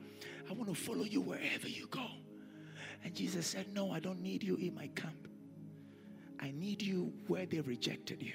I 0.50 0.54
want 0.54 0.70
to 0.70 0.75
follow 0.75 1.04
you 1.04 1.22
wherever 1.22 1.68
you 1.68 1.88
go. 1.88 2.08
And 3.04 3.13
Jesus 3.13 3.46
said, 3.46 3.68
No, 3.74 3.92
I 3.92 4.00
don't 4.00 4.22
need 4.22 4.44
you 4.44 4.56
in 4.56 4.74
my 4.74 4.88
camp. 4.96 5.28
I 6.40 6.52
need 6.52 6.82
you 6.82 7.13
where 7.28 7.46
they 7.46 7.60
rejected 7.60 8.22
you. 8.22 8.34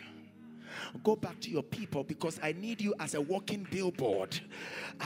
Go 1.05 1.17
back 1.17 1.41
to 1.41 1.51
your 1.51 1.63
people 1.63 2.05
because 2.05 2.39
I 2.43 2.53
need 2.53 2.81
you 2.81 2.95
as 3.01 3.15
a 3.15 3.21
walking 3.21 3.67
billboard. 3.71 4.39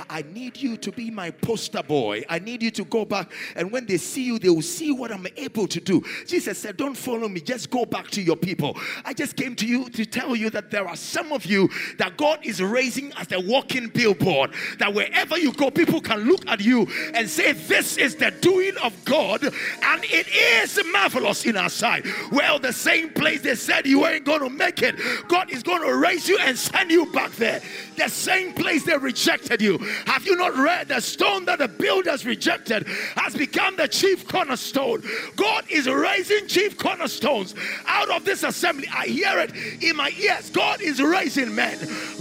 I 0.09 0.23
need 0.23 0.57
you 0.57 0.77
to 0.79 0.93
be 0.93 1.11
my 1.11 1.31
poster 1.31 1.83
boy. 1.83 2.23
I 2.29 2.39
need 2.39 2.63
you 2.63 2.71
to 2.73 2.85
go 2.85 3.05
back, 3.05 3.31
and 3.57 3.71
when 3.71 3.87
they 3.87 3.99
see 3.99 4.25
you, 4.25 4.39
they 4.39 4.49
will 4.49 4.63
see 4.63 4.93
what 4.93 5.13
I'm 5.13 5.27
able 5.37 5.67
to 5.69 5.81
do. 5.81 6.03
Jesus 6.27 6.59
said, 6.59 6.77
Don't 6.77 6.97
follow 6.97 7.29
me, 7.29 7.41
just 7.41 7.71
go 7.71 7.85
back 7.85 8.11
to 8.13 8.23
your 8.23 8.37
people. 8.37 8.77
I 9.05 9.13
just 9.13 9.37
came 9.37 9.55
to 9.57 9.67
you 9.67 9.89
to 9.91 10.07
tell 10.07 10.35
you 10.35 10.51
that 10.51 10.71
there 10.71 10.89
are 10.89 10.97
some 10.97 11.33
of 11.33 11.45
you 11.45 11.69
that 11.99 12.17
God 12.17 12.41
is 12.43 12.63
raising 12.63 13.13
as 13.15 13.31
a 13.33 13.41
walking 13.41 13.89
billboard. 13.89 14.53
That 14.79 14.95
wherever 14.95 15.39
you 15.39 15.53
go, 15.53 15.71
people 15.71 16.01
can 16.01 16.21
look 16.21 16.47
at 16.49 16.61
you 16.61 16.87
and 17.15 17.29
say, 17.29 17.53
This 17.53 17.99
is 17.99 18.17
the 18.17 18.31
doing 18.31 18.77
of 18.83 19.05
God, 19.05 19.43
and 19.45 20.05
it 20.05 20.27
is 20.29 20.81
marvelous 20.93 21.45
in 21.45 21.57
our 21.57 21.69
sight. 21.69 22.07
Well, 22.31 22.59
the 22.59 22.73
same 22.73 23.11
place 23.11 23.43
they 23.43 23.55
said 23.55 23.87
you 23.87 24.07
ain't 24.07 24.25
going 24.25 24.41
to 24.41 24.51
make 24.51 24.83
it, 24.83 24.97
God 25.29 25.52
is 25.53 25.63
going 25.63 25.83
to 25.83 25.95
raise 25.97 26.29
you 26.29 26.39
and 26.39 26.59
send 26.59 26.91
you 26.91 27.07
back 27.13 27.31
there. 27.33 27.61
The 27.97 28.09
same 28.09 28.53
place 28.53 28.85
they 28.85 28.97
rejected 28.97 29.61
you. 29.61 29.79
Have 30.07 30.27
you 30.27 30.37
not 30.37 30.57
read 30.57 30.89
the 30.89 31.01
stone 31.01 31.45
that 31.45 31.59
the 31.59 31.69
builders 31.69 32.25
rejected 32.25 32.87
has 33.17 33.35
become 33.35 33.77
the 33.77 33.89
chief 33.89 34.27
cornerstone? 34.27 35.03
God 35.37 35.65
is 35.69 35.89
raising 35.89 36.47
chief 36.47 36.79
cornerstones 36.79 37.55
out 37.87 38.11
of 38.11 38.25
this 38.25 38.43
assembly. 38.43 38.89
I 38.93 39.07
hear 39.07 39.39
it 39.39 39.53
in 39.83 39.97
my 39.97 40.11
ears. 40.19 40.51
God 40.51 40.81
is 40.81 41.01
raising 41.01 41.55
men, 41.55 41.79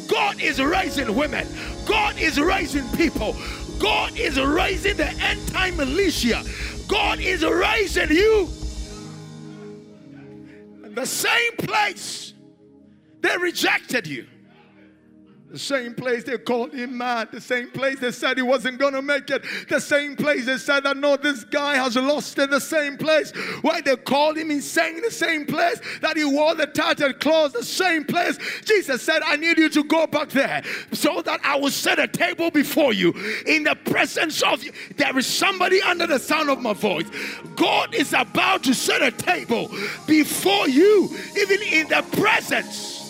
God 0.08 0.42
is 0.42 0.62
raising 0.62 1.16
women, 1.16 1.48
God 1.86 2.18
is 2.20 2.40
raising 2.40 2.88
people. 2.90 3.36
God 3.80 4.16
is 4.16 4.40
raising 4.40 4.96
the 4.98 5.08
end 5.08 5.48
time 5.48 5.76
militia. 5.76 6.44
God 6.88 7.20
is 7.20 7.44
raising 7.44 8.12
you. 8.12 8.48
The 10.84 11.06
same 11.06 11.56
place 11.58 12.31
they 13.22 13.38
rejected 13.38 14.08
you. 14.08 14.28
The 15.52 15.60
same 15.60 15.94
place 15.94 16.24
they 16.24 16.38
called 16.38 16.74
him 16.74 16.98
mad. 16.98 17.30
The 17.34 17.42
same 17.42 17.72
place 17.72 18.00
they 18.00 18.14
said 18.14 18.38
he 18.38 18.44
wasn't 18.44 18.80
going 18.80 18.94
to 18.94 19.02
make 19.02 19.30
it. 19.30 19.44
The 19.68 19.82
same 19.82 20.16
place 20.16 20.46
they 20.46 20.58
said 20.58 20.84
that 20.86 20.96
no, 20.96 21.18
this 21.18 21.44
guy 21.44 21.76
has 21.76 21.98
lost 21.98 22.40
it. 22.40 22.50
The 22.50 22.62
same 22.62 22.96
place 22.96 23.32
why 23.62 23.82
they 23.82 23.98
called 23.98 24.38
him 24.38 24.50
insane. 24.50 25.02
The 25.02 25.12
same 25.12 25.46
place 25.46 25.82
that 26.00 26.16
he 26.16 26.24
wore 26.24 26.56
the 26.56 26.68
tattered 26.68 27.20
clothes. 27.20 27.52
The 27.52 27.66
same 27.66 28.06
place 28.06 28.38
Jesus 28.64 29.02
said, 29.02 29.24
I 29.26 29.36
need 29.36 29.58
you 29.58 29.68
to 29.72 29.84
go 29.84 30.08
back 30.08 30.30
there 30.30 30.64
so 30.94 31.22
that 31.22 31.42
I 31.44 31.58
will 31.58 31.72
set 31.72 32.00
a 32.00 32.08
table 32.08 32.50
before 32.50 32.94
you 32.94 33.12
in 33.46 33.66
the 33.66 33.76
presence 33.76 34.42
of 34.42 34.64
you. 34.64 34.72
There 34.96 35.18
is 35.18 35.28
somebody 35.28 35.82
under 35.82 36.08
the 36.08 36.20
sound 36.20 36.50
of 36.50 36.62
my 36.62 36.74
voice. 36.74 37.10
God 37.58 37.94
is 37.94 38.14
about 38.14 38.64
to 38.64 38.74
set 38.74 39.02
a 39.02 39.12
table 39.12 39.70
before 40.08 40.70
you, 40.70 41.10
even 41.36 41.62
in 41.62 41.90
the 41.90 42.06
presence 42.14 43.01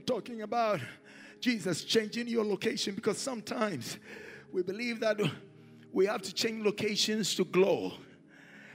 talking 0.00 0.42
about 0.42 0.80
Jesus 1.40 1.84
changing 1.84 2.28
your 2.28 2.44
location 2.44 2.94
because 2.94 3.18
sometimes 3.18 3.98
we 4.52 4.62
believe 4.62 5.00
that 5.00 5.18
we 5.92 6.06
have 6.06 6.22
to 6.22 6.34
change 6.34 6.64
locations 6.64 7.34
to 7.34 7.44
glow. 7.44 7.92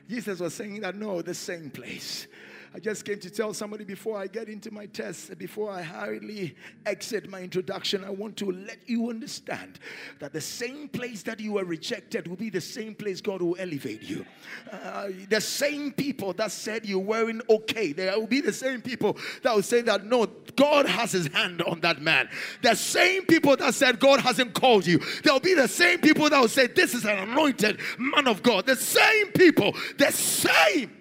Jesus 0.09 0.39
was 0.39 0.53
saying 0.53 0.81
that 0.81 0.95
no, 0.95 1.21
the 1.21 1.33
same 1.33 1.69
place. 1.69 2.27
I 2.73 2.79
just 2.79 3.03
came 3.03 3.19
to 3.19 3.29
tell 3.29 3.53
somebody 3.53 3.83
before 3.83 4.17
I 4.17 4.27
get 4.27 4.47
into 4.47 4.71
my 4.71 4.85
test, 4.85 5.37
before 5.37 5.69
I 5.69 5.81
hurriedly 5.81 6.55
exit 6.85 7.29
my 7.29 7.41
introduction, 7.41 8.05
I 8.05 8.09
want 8.11 8.37
to 8.37 8.49
let 8.49 8.77
you 8.87 9.09
understand 9.09 9.77
that 10.19 10.31
the 10.31 10.39
same 10.39 10.87
place 10.87 11.21
that 11.23 11.41
you 11.41 11.53
were 11.53 11.65
rejected 11.65 12.29
will 12.29 12.37
be 12.37 12.49
the 12.49 12.61
same 12.61 12.95
place 12.95 13.19
God 13.19 13.41
will 13.41 13.57
elevate 13.59 14.01
you. 14.03 14.25
Uh, 14.71 15.09
the 15.27 15.41
same 15.41 15.91
people 15.91 16.31
that 16.33 16.53
said 16.53 16.85
you 16.85 16.97
weren't 16.97 17.41
okay, 17.49 17.91
there 17.91 18.17
will 18.17 18.25
be 18.25 18.39
the 18.39 18.53
same 18.53 18.81
people 18.81 19.17
that 19.43 19.53
will 19.53 19.63
say 19.63 19.81
that 19.81 20.05
no, 20.05 20.27
God 20.55 20.85
has 20.85 21.11
his 21.11 21.27
hand 21.27 21.61
on 21.63 21.81
that 21.81 22.01
man. 22.01 22.29
The 22.61 22.75
same 22.75 23.25
people 23.25 23.57
that 23.57 23.73
said 23.73 23.99
God 23.99 24.21
hasn't 24.21 24.53
called 24.53 24.87
you, 24.87 24.99
there 25.23 25.33
will 25.33 25.41
be 25.41 25.55
the 25.55 25.67
same 25.67 25.99
people 25.99 26.29
that 26.29 26.39
will 26.39 26.47
say 26.47 26.67
this 26.67 26.93
is 26.93 27.03
an 27.03 27.17
anointed 27.17 27.81
man 27.97 28.29
of 28.29 28.41
God. 28.41 28.65
The 28.65 28.77
same 28.77 29.33
people, 29.33 29.75
the 29.97 30.11
same. 30.11 31.00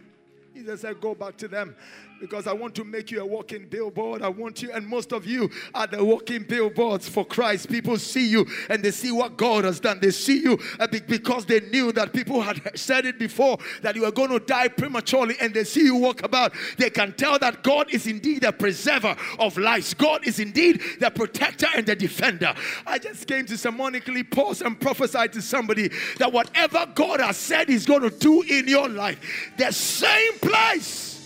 Jesus 0.71 0.83
said, 0.83 1.01
Go 1.01 1.17
back 1.17 1.37
to 1.39 1.49
them 1.49 1.75
because 2.21 2.47
I 2.47 2.53
want 2.53 2.75
to 2.75 2.85
make 2.85 3.11
you 3.11 3.21
a 3.23 3.27
walking 3.27 3.67
billboard. 3.67 4.23
I 4.23 4.29
want 4.29 4.63
you, 4.63 4.71
and 4.73 4.87
most 4.87 5.13
of 5.13 5.27
you 5.27 5.51
are 5.75 5.87
the 5.87 6.05
walking 6.05 6.43
billboards 6.43 7.09
for 7.09 7.25
Christ. 7.25 7.69
People 7.71 7.97
see 7.97 8.29
you 8.29 8.47
and 8.69 8.83
they 8.83 8.91
see 8.91 9.11
what 9.11 9.37
God 9.37 9.65
has 9.65 9.81
done. 9.81 9.99
They 10.01 10.11
see 10.11 10.43
you 10.43 10.59
uh, 10.79 10.87
because 10.87 11.47
they 11.47 11.61
knew 11.61 11.93
that 11.93 12.13
people 12.13 12.43
had 12.43 12.79
said 12.79 13.07
it 13.07 13.19
before 13.19 13.59
that 13.83 13.97
you 13.97 14.03
were 14.03 14.13
going 14.13 14.31
to 14.31 14.41
die 14.41 14.69
prematurely, 14.69 15.37
and 15.41 15.55
they 15.55 15.65
see 15.65 15.83
you 15.83 15.97
walk 15.97 16.23
about. 16.23 16.53
They 16.77 16.91
can 16.91 17.13
tell 17.15 17.39
that 17.39 17.63
God 17.63 17.93
is 17.93 18.07
indeed 18.07 18.43
the 18.43 18.53
preserver 18.53 19.17
of 19.39 19.57
lives, 19.57 19.95
God 19.95 20.27
is 20.27 20.39
indeed 20.39 20.83
the 21.01 21.11
protector 21.11 21.67
and 21.75 21.87
the 21.87 21.97
defender. 21.97 22.55
I 22.87 22.99
just 22.99 23.27
came 23.27 23.47
to 23.47 23.55
sermonically 23.55 24.31
pause 24.31 24.61
and 24.61 24.79
prophesy 24.79 25.29
to 25.29 25.41
somebody 25.41 25.91
that 26.19 26.33
whatever 26.33 26.87
God 26.95 27.21
has 27.21 27.37
said 27.39 27.69
He's 27.69 27.87
going 27.87 28.03
to 28.03 28.11
do 28.11 28.43
in 28.43 28.69
your 28.69 28.89
life, 28.89 29.53
the 29.57 29.73
same 29.73 30.39
place 30.39 31.20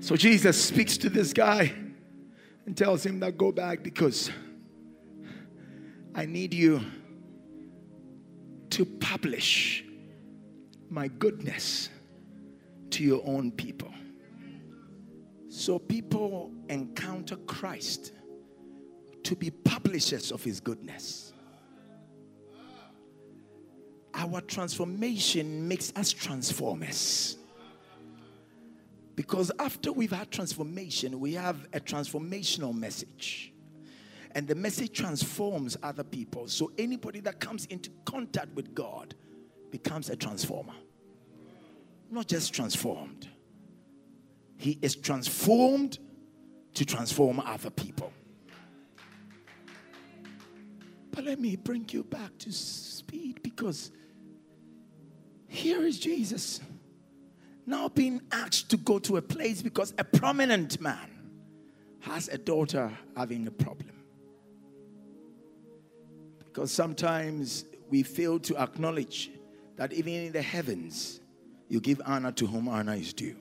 So 0.00 0.16
Jesus 0.16 0.62
speaks 0.62 0.96
to 0.98 1.10
this 1.10 1.34
guy 1.34 1.74
and 2.64 2.76
tells 2.76 3.04
him 3.04 3.20
that 3.20 3.36
go 3.36 3.52
back 3.52 3.82
because 3.82 4.30
I 6.14 6.24
need 6.24 6.54
you 6.54 6.80
to 8.70 8.84
publish 8.86 9.84
my 10.88 11.08
goodness 11.08 11.90
to 12.90 13.04
your 13.04 13.22
own 13.26 13.52
people. 13.52 13.92
So 15.50 15.78
people 15.78 16.50
encounter 16.70 17.36
Christ 17.36 18.12
to 19.24 19.36
be 19.36 19.50
publishers 19.50 20.32
of 20.32 20.42
his 20.42 20.60
goodness. 20.60 21.34
Our 24.14 24.40
transformation 24.40 25.68
makes 25.68 25.92
us 25.94 26.10
transformers. 26.10 27.36
Because 29.16 29.50
after 29.58 29.92
we've 29.92 30.12
had 30.12 30.30
transformation, 30.30 31.20
we 31.20 31.34
have 31.34 31.66
a 31.72 31.80
transformational 31.80 32.74
message. 32.74 33.52
And 34.32 34.46
the 34.46 34.54
message 34.54 34.92
transforms 34.92 35.76
other 35.82 36.04
people. 36.04 36.48
So 36.48 36.70
anybody 36.78 37.20
that 37.20 37.40
comes 37.40 37.66
into 37.66 37.90
contact 38.04 38.54
with 38.54 38.74
God 38.74 39.14
becomes 39.70 40.08
a 40.08 40.16
transformer. 40.16 40.74
Not 42.10 42.28
just 42.28 42.52
transformed, 42.52 43.28
he 44.56 44.78
is 44.82 44.96
transformed 44.96 45.98
to 46.74 46.84
transform 46.84 47.40
other 47.40 47.70
people. 47.70 48.12
But 51.10 51.24
let 51.24 51.40
me 51.40 51.56
bring 51.56 51.86
you 51.90 52.04
back 52.04 52.38
to 52.38 52.52
speed 52.52 53.42
because 53.42 53.90
here 55.48 55.82
is 55.84 55.98
Jesus 55.98 56.60
now 57.70 57.88
being 57.88 58.20
asked 58.32 58.68
to 58.70 58.76
go 58.76 58.98
to 58.98 59.16
a 59.16 59.22
place 59.22 59.62
because 59.62 59.94
a 59.96 60.04
prominent 60.04 60.80
man 60.80 61.08
has 62.00 62.28
a 62.28 62.36
daughter 62.36 62.90
having 63.16 63.46
a 63.46 63.50
problem. 63.50 63.92
Because 66.38 66.72
sometimes 66.72 67.64
we 67.88 68.02
fail 68.02 68.38
to 68.40 68.56
acknowledge 68.58 69.30
that 69.76 69.92
even 69.92 70.12
in 70.12 70.32
the 70.32 70.42
heavens, 70.42 71.20
you 71.68 71.80
give 71.80 72.02
honor 72.04 72.32
to 72.32 72.46
whom 72.46 72.68
honor 72.68 72.94
is 72.94 73.12
due. 73.12 73.36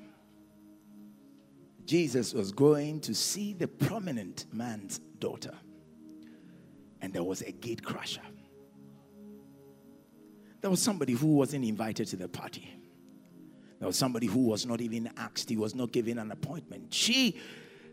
Jesus 1.86 2.34
was 2.34 2.52
going 2.52 3.00
to 3.02 3.16
see 3.16 3.54
the 3.54 3.68
prominent 3.68 4.46
man's 4.54 5.00
daughter, 5.18 5.56
and 7.02 7.12
there 7.12 7.24
was 7.24 7.42
a 7.42 7.52
gate 7.52 7.84
crusher. 7.84 8.22
There 10.62 10.70
was 10.70 10.82
somebody 10.82 11.14
who 11.14 11.28
wasn't 11.28 11.66
invited 11.66 12.08
to 12.10 12.16
the 12.16 12.28
party. 12.28 12.79
There 13.80 13.88
was 13.88 13.98
somebody 13.98 14.28
who 14.28 14.40
was 14.40 14.66
not 14.66 14.82
even 14.82 15.10
asked, 15.18 15.50
he 15.50 15.58
was 15.58 15.74
not 15.74 15.92
given 15.92 16.20
an 16.20 16.32
appointment. 16.32 16.94
She 16.94 17.40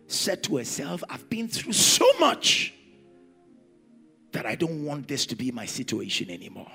said 0.08 0.42
to 0.44 0.56
herself, 0.56 1.02
I've 1.08 1.28
been 1.30 1.48
through 1.48 1.72
so 1.72 2.06
much 2.18 2.74
that 4.32 4.46
I 4.46 4.54
don't 4.54 4.84
want 4.84 5.08
this 5.08 5.26
to 5.26 5.36
be 5.36 5.50
my 5.50 5.64
situation 5.64 6.30
anymore. 6.30 6.70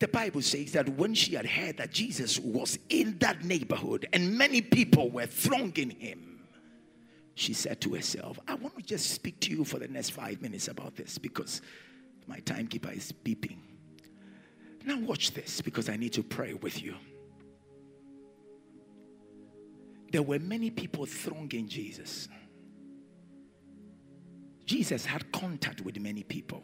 The 0.00 0.08
Bible 0.08 0.42
says 0.42 0.72
that 0.72 0.88
when 0.90 1.14
she 1.14 1.34
had 1.34 1.46
heard 1.46 1.78
that 1.78 1.92
Jesus 1.92 2.38
was 2.38 2.78
in 2.88 3.16
that 3.18 3.44
neighborhood 3.44 4.06
and 4.12 4.36
many 4.36 4.60
people 4.60 5.08
were 5.08 5.26
thronging 5.26 5.90
him, 5.90 6.40
she 7.36 7.52
said 7.52 7.80
to 7.82 7.94
herself, 7.94 8.38
I 8.46 8.54
want 8.54 8.76
to 8.76 8.82
just 8.82 9.10
speak 9.10 9.40
to 9.40 9.50
you 9.50 9.64
for 9.64 9.78
the 9.78 9.88
next 9.88 10.10
five 10.10 10.42
minutes 10.42 10.68
about 10.68 10.96
this 10.96 11.18
because 11.18 11.62
my 12.26 12.40
timekeeper 12.40 12.90
is 12.90 13.12
beeping. 13.24 13.58
Now, 14.84 14.98
watch 14.98 15.32
this 15.32 15.60
because 15.60 15.88
I 15.88 15.96
need 15.96 16.12
to 16.12 16.22
pray 16.22 16.54
with 16.54 16.82
you. 16.82 16.94
There 20.12 20.22
were 20.22 20.38
many 20.38 20.70
people 20.70 21.06
thronging 21.06 21.66
Jesus. 21.66 22.28
Jesus 24.66 25.04
had 25.04 25.32
contact 25.32 25.80
with 25.80 25.98
many 25.98 26.22
people, 26.22 26.62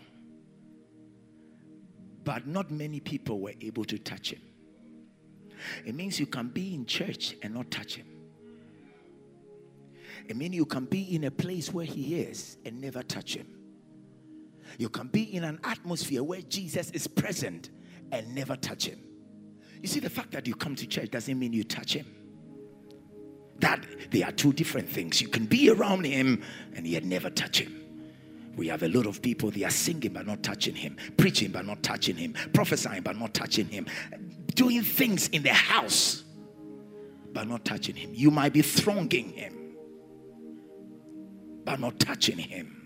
but 2.25 2.47
not 2.47 2.71
many 2.71 3.01
people 3.01 3.41
were 3.41 3.55
able 3.61 3.85
to 3.87 3.99
touch 3.99 4.33
him. 4.33 4.41
It 5.85 5.95
means 5.95 6.21
you 6.21 6.27
can 6.27 6.49
be 6.49 6.75
in 6.75 6.87
church 6.87 7.37
and 7.43 7.55
not 7.55 7.71
touch 7.71 7.97
him. 7.97 8.07
It 10.29 10.37
means 10.37 10.55
you 10.55 10.65
can 10.65 10.85
be 10.85 11.15
in 11.15 11.25
a 11.25 11.31
place 11.31 11.73
where 11.73 11.85
he 11.85 12.21
is 12.21 12.57
and 12.65 12.81
never 12.81 13.03
touch 13.03 13.35
him. 13.35 13.47
You 14.79 14.89
can 14.89 15.09
be 15.09 15.35
in 15.35 15.45
an 15.45 15.59
atmosphere 15.65 16.23
where 16.23 16.43
Jesus 16.43 16.91
is 16.91 17.07
present 17.07 17.71
and 18.13 18.35
never 18.35 18.57
touch 18.57 18.87
him. 18.87 18.99
You 19.81 19.89
see, 19.89 20.01
the 20.01 20.11
fact 20.11 20.33
that 20.33 20.47
you 20.47 20.55
come 20.55 20.75
to 20.77 20.87
church 20.87 21.11
doesn't 21.11 21.39
mean 21.39 21.53
you 21.53 21.65
touch 21.65 21.95
him. 21.95 22.07
That 23.61 23.85
they 24.11 24.23
are 24.23 24.33
two 24.33 24.53
different 24.53 24.89
things. 24.89 25.21
You 25.21 25.29
can 25.29 25.47
be 25.47 25.71
around 25.71 26.05
him 26.05 26.43
and 26.75 26.87
yet 26.87 27.05
never 27.05 27.31
touch 27.31 27.61
him. 27.61 27.77
We 28.57 28.69
have 28.69 28.83
a 28.83 28.89
lot 28.89 29.07
of 29.07 29.23
people, 29.23 29.51
they 29.51 29.65
are 29.65 29.71
singing 29.71 30.13
but 30.13 30.27
not 30.27 30.43
touching 30.43 30.75
him, 30.75 30.97
preaching 31.17 31.51
but 31.51 31.65
not 31.65 31.83
touching 31.83 32.17
him, 32.17 32.35
prophesying 32.53 33.03
but 33.03 33.17
not 33.17 33.33
touching 33.33 33.67
him, 33.69 33.87
doing 34.55 34.83
things 34.83 35.29
in 35.29 35.43
the 35.43 35.55
house 35.55 36.25
but 37.33 37.47
not 37.49 37.65
touching 37.65 37.95
him. 37.95 38.11
You 38.13 38.31
might 38.31 38.53
be 38.53 38.63
thronging 38.63 39.31
him 39.31 39.57
but 41.65 41.79
not 41.81 41.99
touching 42.01 42.39
him. 42.39 42.80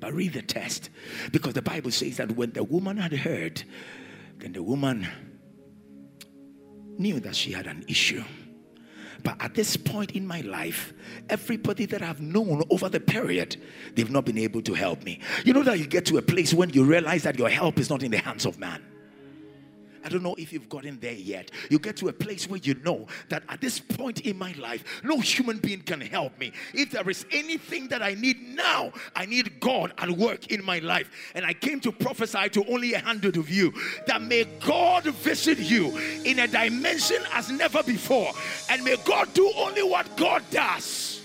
But 0.00 0.14
read 0.14 0.34
the 0.34 0.42
test 0.42 0.90
because 1.32 1.54
the 1.54 1.62
Bible 1.62 1.90
says 1.90 2.18
that 2.18 2.32
when 2.32 2.52
the 2.52 2.64
woman 2.64 2.96
had 2.96 3.12
heard, 3.12 3.62
then 4.38 4.52
the 4.52 4.62
woman 4.62 5.08
knew 6.98 7.20
that 7.20 7.34
she 7.34 7.52
had 7.52 7.66
an 7.66 7.84
issue. 7.88 8.22
But 9.24 9.36
at 9.40 9.54
this 9.54 9.76
point 9.76 10.12
in 10.12 10.26
my 10.26 10.42
life, 10.42 10.92
everybody 11.28 11.86
that 11.86 12.02
I've 12.02 12.20
known 12.20 12.62
over 12.70 12.88
the 12.88 13.00
period, 13.00 13.56
they've 13.94 14.10
not 14.10 14.24
been 14.24 14.38
able 14.38 14.62
to 14.62 14.74
help 14.74 15.02
me. 15.02 15.20
You 15.44 15.52
know 15.52 15.64
that 15.64 15.78
you 15.78 15.86
get 15.86 16.06
to 16.06 16.18
a 16.18 16.22
place 16.22 16.54
when 16.54 16.70
you 16.70 16.84
realize 16.84 17.24
that 17.24 17.38
your 17.38 17.48
help 17.48 17.78
is 17.78 17.90
not 17.90 18.02
in 18.02 18.12
the 18.12 18.18
hands 18.18 18.46
of 18.46 18.58
man. 18.58 18.82
I 20.08 20.10
don't 20.10 20.22
know 20.22 20.34
if 20.38 20.54
you've 20.54 20.70
gotten 20.70 20.98
there 21.00 21.12
yet. 21.12 21.50
You 21.68 21.78
get 21.78 21.98
to 21.98 22.08
a 22.08 22.14
place 22.14 22.48
where 22.48 22.58
you 22.60 22.72
know 22.82 23.06
that 23.28 23.42
at 23.50 23.60
this 23.60 23.78
point 23.78 24.20
in 24.20 24.38
my 24.38 24.52
life, 24.52 25.02
no 25.04 25.20
human 25.20 25.58
being 25.58 25.82
can 25.82 26.00
help 26.00 26.38
me. 26.38 26.50
If 26.72 26.92
there 26.92 27.10
is 27.10 27.26
anything 27.30 27.88
that 27.88 28.00
I 28.00 28.14
need 28.14 28.40
now, 28.40 28.90
I 29.14 29.26
need 29.26 29.60
God 29.60 29.92
at 29.98 30.10
work 30.10 30.46
in 30.50 30.64
my 30.64 30.78
life. 30.78 31.10
And 31.34 31.44
I 31.44 31.52
came 31.52 31.78
to 31.80 31.92
prophesy 31.92 32.48
to 32.48 32.64
only 32.72 32.94
a 32.94 33.00
hundred 33.00 33.36
of 33.36 33.50
you 33.50 33.74
that 34.06 34.22
may 34.22 34.44
God 34.64 35.04
visit 35.04 35.58
you 35.58 35.94
in 36.24 36.38
a 36.38 36.48
dimension 36.48 37.22
as 37.34 37.50
never 37.50 37.82
before. 37.82 38.32
And 38.70 38.82
may 38.82 38.96
God 39.04 39.34
do 39.34 39.52
only 39.58 39.82
what 39.82 40.16
God 40.16 40.42
does. 40.50 41.20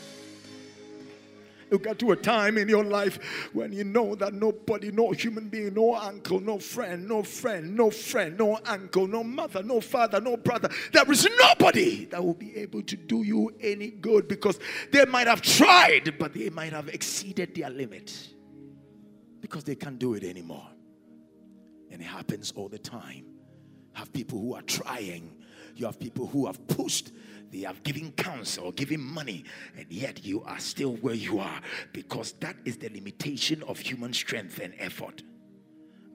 You 1.74 1.80
get 1.80 1.98
to 2.00 2.12
a 2.12 2.16
time 2.16 2.60
in 2.60 2.70
your 2.70 2.84
life 2.84 3.50
when 3.52 3.74
you 3.74 3.84
know 3.84 4.14
that 4.14 4.36
nobody, 4.36 4.92
no 4.92 5.10
human 5.12 5.50
being, 5.50 5.74
no 5.74 5.96
uncle, 5.96 6.40
no 6.40 6.60
friend, 6.60 7.08
no 7.08 7.24
friend, 7.24 7.76
no 7.76 7.90
friend, 7.90 8.38
no 8.38 8.60
uncle, 8.64 9.08
no 9.08 9.24
mother, 9.24 9.64
no 9.64 9.82
father, 9.82 10.22
no 10.22 10.38
brother, 10.38 10.70
there 10.92 11.12
is 11.12 11.28
nobody 11.40 12.06
that 12.06 12.24
will 12.24 12.36
be 12.36 12.56
able 12.58 12.84
to 12.84 12.96
do 12.96 13.24
you 13.24 13.52
any 13.60 13.90
good 13.90 14.28
because 14.28 14.60
they 14.92 15.04
might 15.06 15.26
have 15.26 15.42
tried, 15.42 16.16
but 16.20 16.36
they 16.36 16.52
might 16.52 16.74
have 16.74 16.90
exceeded 16.90 17.56
their 17.56 17.72
limit 17.72 18.30
because 19.42 19.64
they 19.64 19.74
can't 19.74 19.98
do 19.98 20.14
it 20.14 20.24
anymore. 20.24 20.68
And 21.90 22.00
it 22.04 22.06
happens 22.06 22.54
all 22.56 22.70
the 22.70 22.78
time. 22.78 23.26
Have 23.94 24.14
people 24.14 24.40
who 24.40 24.54
are 24.54 24.62
trying, 24.62 25.38
you 25.76 25.88
have 25.88 26.00
people 26.00 26.28
who 26.28 26.46
have 26.46 26.68
pushed 26.68 27.10
they 27.54 27.60
have 27.60 27.84
given 27.84 28.12
counsel, 28.14 28.72
given 28.72 29.00
money, 29.00 29.46
and 29.78 29.86
yet 29.90 30.26
you 30.26 30.42
are 30.44 30.60
still 30.60 30.96
where 30.98 31.14
you 31.14 31.40
are 31.40 31.62
because 31.94 32.34
that 32.40 32.56
is 32.66 32.78
the 32.78 32.90
limitation 32.90 33.62
of 33.64 33.78
human 33.78 34.12
strength 34.12 34.60
and 34.60 34.74
effort. 34.80 35.22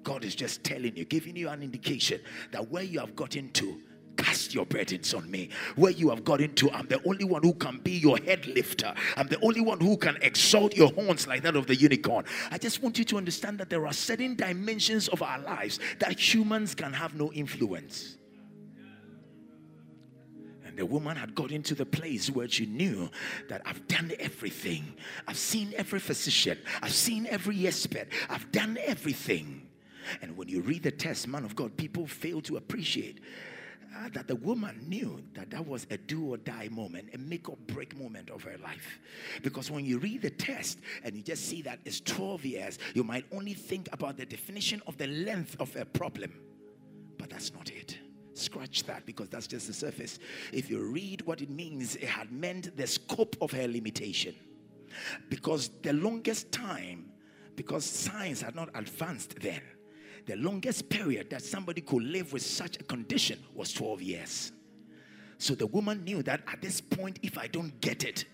God 0.03 0.24
is 0.24 0.35
just 0.35 0.64
telling 0.64 0.96
you, 0.96 1.05
giving 1.05 1.37
you 1.37 1.48
an 1.48 1.62
indication 1.62 2.20
that 2.51 2.68
where 2.70 2.83
you 2.83 2.98
have 2.98 3.14
gotten 3.14 3.53
to, 3.53 3.81
cast 4.16 4.53
your 4.53 4.66
burdens 4.66 5.14
on 5.14 5.31
me. 5.31 5.48
Where 5.77 5.92
you 5.92 6.11
have 6.11 6.24
gotten 6.24 6.55
to, 6.57 6.72
I'm 6.72 6.88
the 6.88 7.01
only 7.07 7.24
one 7.24 7.42
who 7.44 7.55
can 7.55 7.79
be 7.79 7.92
your 7.92 8.18
head 8.18 8.44
lifter. 8.46 8.92
I'm 9.16 9.29
the 9.29 9.38
only 9.40 9.61
one 9.61 9.79
who 9.79 9.96
can 9.96 10.16
exalt 10.22 10.77
your 10.77 10.92
horns 10.92 11.29
like 11.29 11.42
that 11.42 11.55
of 11.55 11.68
the 11.68 11.77
unicorn. 11.77 12.24
I 12.51 12.59
just 12.59 12.83
want 12.83 12.98
you 12.98 13.05
to 13.05 13.16
understand 13.16 13.59
that 13.59 13.70
there 13.70 13.87
are 13.87 13.92
certain 13.92 14.35
dimensions 14.35 15.07
of 15.07 15.22
our 15.22 15.38
lives 15.38 15.79
that 16.01 16.18
humans 16.18 16.74
can 16.74 16.92
have 16.92 17.14
no 17.14 17.33
influence 17.33 18.17
the 20.78 20.86
woman 20.86 21.16
had 21.16 21.34
got 21.34 21.50
into 21.50 21.74
the 21.74 21.84
place 21.84 22.30
where 22.30 22.48
she 22.48 22.64
knew 22.64 23.10
that 23.48 23.60
I've 23.66 23.86
done 23.88 24.12
everything. 24.20 24.94
I've 25.26 25.36
seen 25.36 25.74
every 25.76 25.98
physician. 25.98 26.56
I've 26.80 26.94
seen 26.94 27.26
every 27.26 27.66
expert. 27.66 28.06
I've 28.30 28.50
done 28.52 28.78
everything. 28.84 29.66
And 30.22 30.36
when 30.36 30.48
you 30.48 30.60
read 30.60 30.84
the 30.84 30.92
test, 30.92 31.26
man 31.26 31.44
of 31.44 31.56
God, 31.56 31.76
people 31.76 32.06
fail 32.06 32.40
to 32.42 32.58
appreciate 32.58 33.18
uh, 33.96 34.08
that 34.10 34.28
the 34.28 34.36
woman 34.36 34.84
knew 34.86 35.20
that 35.34 35.50
that 35.50 35.66
was 35.66 35.84
a 35.90 35.96
do 35.96 36.26
or 36.26 36.36
die 36.36 36.68
moment, 36.70 37.08
a 37.12 37.18
make 37.18 37.48
or 37.48 37.56
break 37.66 37.98
moment 37.98 38.30
of 38.30 38.44
her 38.44 38.56
life. 38.58 39.00
Because 39.42 39.72
when 39.72 39.84
you 39.84 39.98
read 39.98 40.22
the 40.22 40.30
test 40.30 40.78
and 41.02 41.16
you 41.16 41.22
just 41.22 41.46
see 41.46 41.60
that 41.62 41.80
it's 41.86 42.00
12 42.02 42.44
years, 42.44 42.78
you 42.94 43.02
might 43.02 43.24
only 43.32 43.54
think 43.54 43.88
about 43.90 44.16
the 44.16 44.24
definition 44.24 44.80
of 44.86 44.96
the 44.96 45.08
length 45.08 45.56
of 45.58 45.74
a 45.74 45.84
problem, 45.84 46.32
but 47.18 47.30
that's 47.30 47.52
not 47.52 47.68
it. 47.68 47.98
Scratch 48.38 48.85
that 48.85 49.05
because 49.05 49.29
that's 49.29 49.46
just 49.46 49.66
the 49.66 49.72
surface. 49.72 50.18
If 50.53 50.70
you 50.70 50.81
read 50.81 51.22
what 51.22 51.40
it 51.40 51.51
means, 51.51 51.96
it 51.96 52.05
had 52.05 52.31
meant 52.31 52.77
the 52.77 52.87
scope 52.87 53.37
of 53.40 53.51
her 53.53 53.66
limitation. 53.66 54.35
Because 55.29 55.70
the 55.83 55.92
longest 55.92 56.51
time, 56.53 57.11
because 57.57 57.85
science 57.85 58.40
had 58.40 58.55
not 58.55 58.70
advanced 58.74 59.40
then, 59.40 59.62
the 60.27 60.37
longest 60.37 60.88
period 60.88 61.31
that 61.31 61.42
somebody 61.42 61.81
could 61.81 62.03
live 62.03 62.33
with 62.33 62.42
such 62.42 62.77
a 62.77 62.85
condition 62.85 63.38
was 63.55 63.72
12 63.72 64.03
years. 64.03 64.53
So 65.38 65.55
the 65.55 65.66
woman 65.66 66.05
knew 66.05 66.22
that 66.24 66.42
at 66.46 66.61
this 66.61 66.81
point, 66.81 67.18
if 67.22 67.38
I 67.38 67.46
don't 67.46 67.81
get 67.81 68.05
it, 68.05 68.24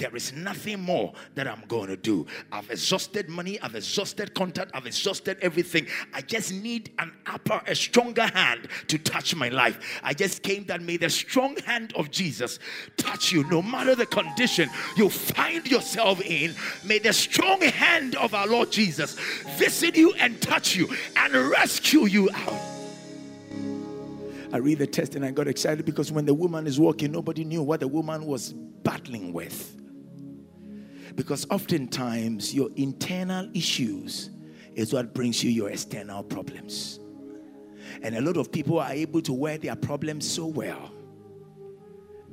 There 0.00 0.16
is 0.16 0.32
nothing 0.32 0.80
more 0.80 1.12
that 1.34 1.46
I'm 1.46 1.62
going 1.68 1.88
to 1.88 1.96
do. 1.96 2.26
I've 2.50 2.70
exhausted 2.70 3.28
money, 3.28 3.60
I've 3.60 3.74
exhausted 3.74 4.34
contact, 4.34 4.70
I've 4.72 4.86
exhausted 4.86 5.36
everything. 5.42 5.86
I 6.14 6.22
just 6.22 6.54
need 6.54 6.90
an 6.98 7.12
upper, 7.26 7.60
a 7.66 7.74
stronger 7.74 8.26
hand 8.26 8.68
to 8.88 8.96
touch 8.96 9.36
my 9.36 9.50
life. 9.50 10.00
I 10.02 10.14
just 10.14 10.42
came 10.42 10.64
that 10.64 10.80
may 10.80 10.96
the 10.96 11.10
strong 11.10 11.54
hand 11.58 11.92
of 11.96 12.10
Jesus 12.10 12.58
touch 12.96 13.30
you, 13.30 13.44
no 13.50 13.60
matter 13.60 13.94
the 13.94 14.06
condition 14.06 14.70
you 14.96 15.10
find 15.10 15.66
yourself 15.66 16.22
in. 16.22 16.54
May 16.82 16.98
the 16.98 17.12
strong 17.12 17.60
hand 17.60 18.14
of 18.14 18.32
our 18.32 18.46
Lord 18.46 18.72
Jesus 18.72 19.18
visit 19.58 19.96
you 19.96 20.14
and 20.14 20.40
touch 20.40 20.74
you 20.74 20.88
and 21.14 21.34
rescue 21.34 22.06
you 22.06 22.30
out. 22.34 22.58
I 24.50 24.56
read 24.56 24.78
the 24.78 24.86
text 24.86 25.14
and 25.14 25.26
I 25.26 25.30
got 25.30 25.46
excited 25.46 25.84
because 25.84 26.10
when 26.10 26.24
the 26.24 26.32
woman 26.32 26.66
is 26.66 26.80
walking, 26.80 27.12
nobody 27.12 27.44
knew 27.44 27.62
what 27.62 27.80
the 27.80 27.88
woman 27.88 28.24
was 28.24 28.54
battling 28.54 29.34
with. 29.34 29.76
Because 31.16 31.46
oftentimes, 31.50 32.54
your 32.54 32.70
internal 32.76 33.48
issues 33.54 34.30
is 34.74 34.92
what 34.92 35.14
brings 35.14 35.42
you 35.42 35.50
your 35.50 35.70
external 35.70 36.22
problems. 36.22 37.00
And 38.02 38.16
a 38.16 38.20
lot 38.20 38.36
of 38.36 38.52
people 38.52 38.78
are 38.78 38.92
able 38.92 39.20
to 39.22 39.32
wear 39.32 39.58
their 39.58 39.76
problems 39.76 40.30
so 40.30 40.46
well. 40.46 40.92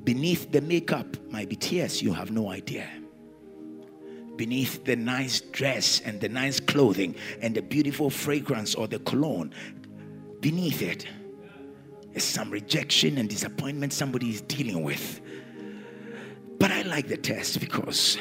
Beneath 0.04 0.52
the 0.52 0.62
makeup 0.62 1.18
might 1.32 1.50
be 1.50 1.56
tears, 1.56 2.02
you 2.02 2.14
have 2.14 2.32
no 2.32 2.52
idea. 2.52 2.88
Beneath 4.38 4.86
the 4.86 4.96
nice 4.96 5.42
dress 5.42 6.00
and 6.02 6.22
the 6.22 6.30
nice 6.30 6.60
clothing 6.60 7.16
and 7.42 7.56
the 7.56 7.62
beautiful 7.62 8.10
fragrance 8.10 8.76
or 8.76 8.88
the 8.88 9.00
cologne, 9.00 9.52
beneath 10.40 10.82
it 10.82 11.08
is 12.14 12.24
some 12.24 12.52
rejection 12.52 13.18
and 13.18 13.30
disappointment 13.30 13.92
somebody 13.92 14.30
is 14.30 14.42
dealing 14.42 14.84
with. 14.84 15.20
But 16.60 16.72
I 16.72 16.84
like 16.84 17.08
the 17.08 17.18
test 17.18 17.60
because 17.60 18.18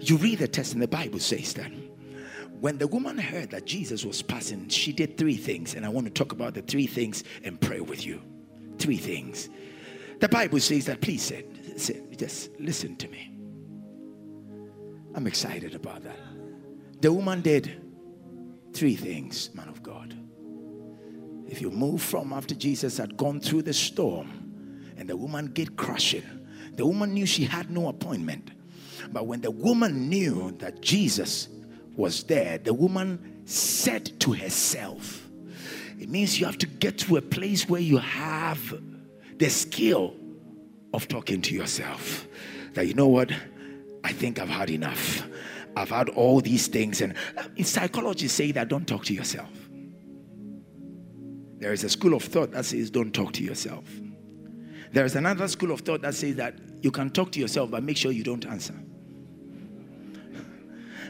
you 0.00 0.16
read 0.16 0.38
the 0.38 0.48
test 0.48 0.72
and 0.72 0.82
the 0.82 0.88
Bible 0.88 1.18
says 1.18 1.52
that 1.54 1.70
when 2.60 2.76
the 2.76 2.86
woman 2.86 3.16
heard 3.16 3.50
that 3.50 3.64
Jesus 3.64 4.04
was 4.04 4.20
passing, 4.20 4.68
she 4.68 4.92
did 4.92 5.16
three 5.16 5.36
things. 5.36 5.74
And 5.74 5.84
I 5.84 5.88
want 5.88 6.06
to 6.06 6.12
talk 6.12 6.32
about 6.32 6.54
the 6.54 6.62
three 6.62 6.86
things 6.86 7.24
and 7.42 7.58
pray 7.60 7.80
with 7.80 8.04
you. 8.04 8.20
Three 8.78 8.98
things. 8.98 9.48
The 10.20 10.28
Bible 10.28 10.60
says 10.60 10.84
that, 10.86 11.00
please 11.00 11.22
sit, 11.22 11.48
sit, 11.76 12.18
just 12.18 12.50
listen 12.60 12.96
to 12.96 13.08
me. 13.08 13.32
I'm 15.14 15.26
excited 15.26 15.74
about 15.74 16.02
that. 16.04 16.18
The 17.00 17.10
woman 17.10 17.40
did 17.40 17.82
three 18.74 18.94
things, 18.94 19.54
man 19.54 19.68
of 19.68 19.82
God. 19.82 20.14
If 21.48 21.62
you 21.62 21.70
move 21.70 22.02
from 22.02 22.32
after 22.32 22.54
Jesus 22.54 22.98
had 22.98 23.16
gone 23.16 23.40
through 23.40 23.62
the 23.62 23.72
storm 23.72 24.92
and 24.98 25.08
the 25.08 25.16
woman 25.16 25.46
get 25.46 25.76
crushing, 25.76 26.22
the 26.74 26.84
woman 26.84 27.14
knew 27.14 27.26
she 27.26 27.44
had 27.44 27.70
no 27.70 27.88
appointment. 27.88 28.50
But 29.12 29.26
when 29.26 29.40
the 29.40 29.50
woman 29.50 30.08
knew 30.08 30.52
that 30.58 30.80
Jesus 30.80 31.48
was 31.96 32.24
there, 32.24 32.58
the 32.58 32.74
woman 32.74 33.42
said 33.44 34.18
to 34.20 34.32
herself, 34.32 35.26
it 35.98 36.08
means 36.08 36.40
you 36.40 36.46
have 36.46 36.58
to 36.58 36.66
get 36.66 36.98
to 36.98 37.16
a 37.16 37.22
place 37.22 37.68
where 37.68 37.80
you 37.80 37.98
have 37.98 38.80
the 39.36 39.50
skill 39.50 40.14
of 40.94 41.08
talking 41.08 41.42
to 41.42 41.54
yourself. 41.54 42.26
That 42.74 42.86
you 42.86 42.94
know 42.94 43.08
what? 43.08 43.30
I 44.02 44.12
think 44.12 44.38
I've 44.38 44.48
had 44.48 44.70
enough. 44.70 45.26
I've 45.76 45.90
had 45.90 46.08
all 46.10 46.40
these 46.40 46.68
things. 46.68 47.00
And 47.00 47.14
uh, 47.36 47.44
psychologists 47.62 48.36
say 48.36 48.52
that 48.52 48.68
don't 48.68 48.86
talk 48.86 49.04
to 49.06 49.14
yourself. 49.14 49.50
There 51.58 51.72
is 51.72 51.84
a 51.84 51.90
school 51.90 52.14
of 52.14 52.22
thought 52.22 52.52
that 52.52 52.64
says 52.64 52.90
don't 52.90 53.12
talk 53.12 53.32
to 53.34 53.44
yourself. 53.44 53.84
There 54.92 55.04
is 55.04 55.14
another 55.14 55.46
school 55.48 55.70
of 55.70 55.80
thought 55.80 56.00
that 56.02 56.14
says 56.14 56.36
that 56.36 56.58
you 56.80 56.90
can 56.90 57.10
talk 57.10 57.30
to 57.32 57.40
yourself, 57.40 57.70
but 57.70 57.82
make 57.82 57.96
sure 57.96 58.10
you 58.10 58.24
don't 58.24 58.46
answer. 58.46 58.74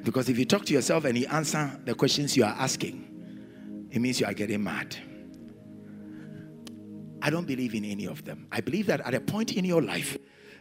Because 0.02 0.28
if 0.28 0.38
you 0.38 0.44
talk 0.44 0.64
to 0.66 0.72
yourself 0.72 1.04
and 1.04 1.16
you 1.16 1.26
answer 1.26 1.78
the 1.84 1.94
questions 1.94 2.36
you 2.36 2.44
are 2.44 2.54
asking, 2.58 3.88
it 3.90 4.00
means 4.00 4.20
you 4.20 4.26
are 4.26 4.34
getting 4.34 4.62
mad. 4.62 4.96
I 7.22 7.30
don't 7.30 7.46
believe 7.46 7.74
in 7.74 7.84
any 7.84 8.06
of 8.06 8.24
them. 8.24 8.46
I 8.50 8.60
believe 8.60 8.86
that 8.86 9.00
at 9.02 9.14
a 9.14 9.20
point 9.20 9.52
in 9.52 9.64
your 9.64 9.82
life, 9.82 10.16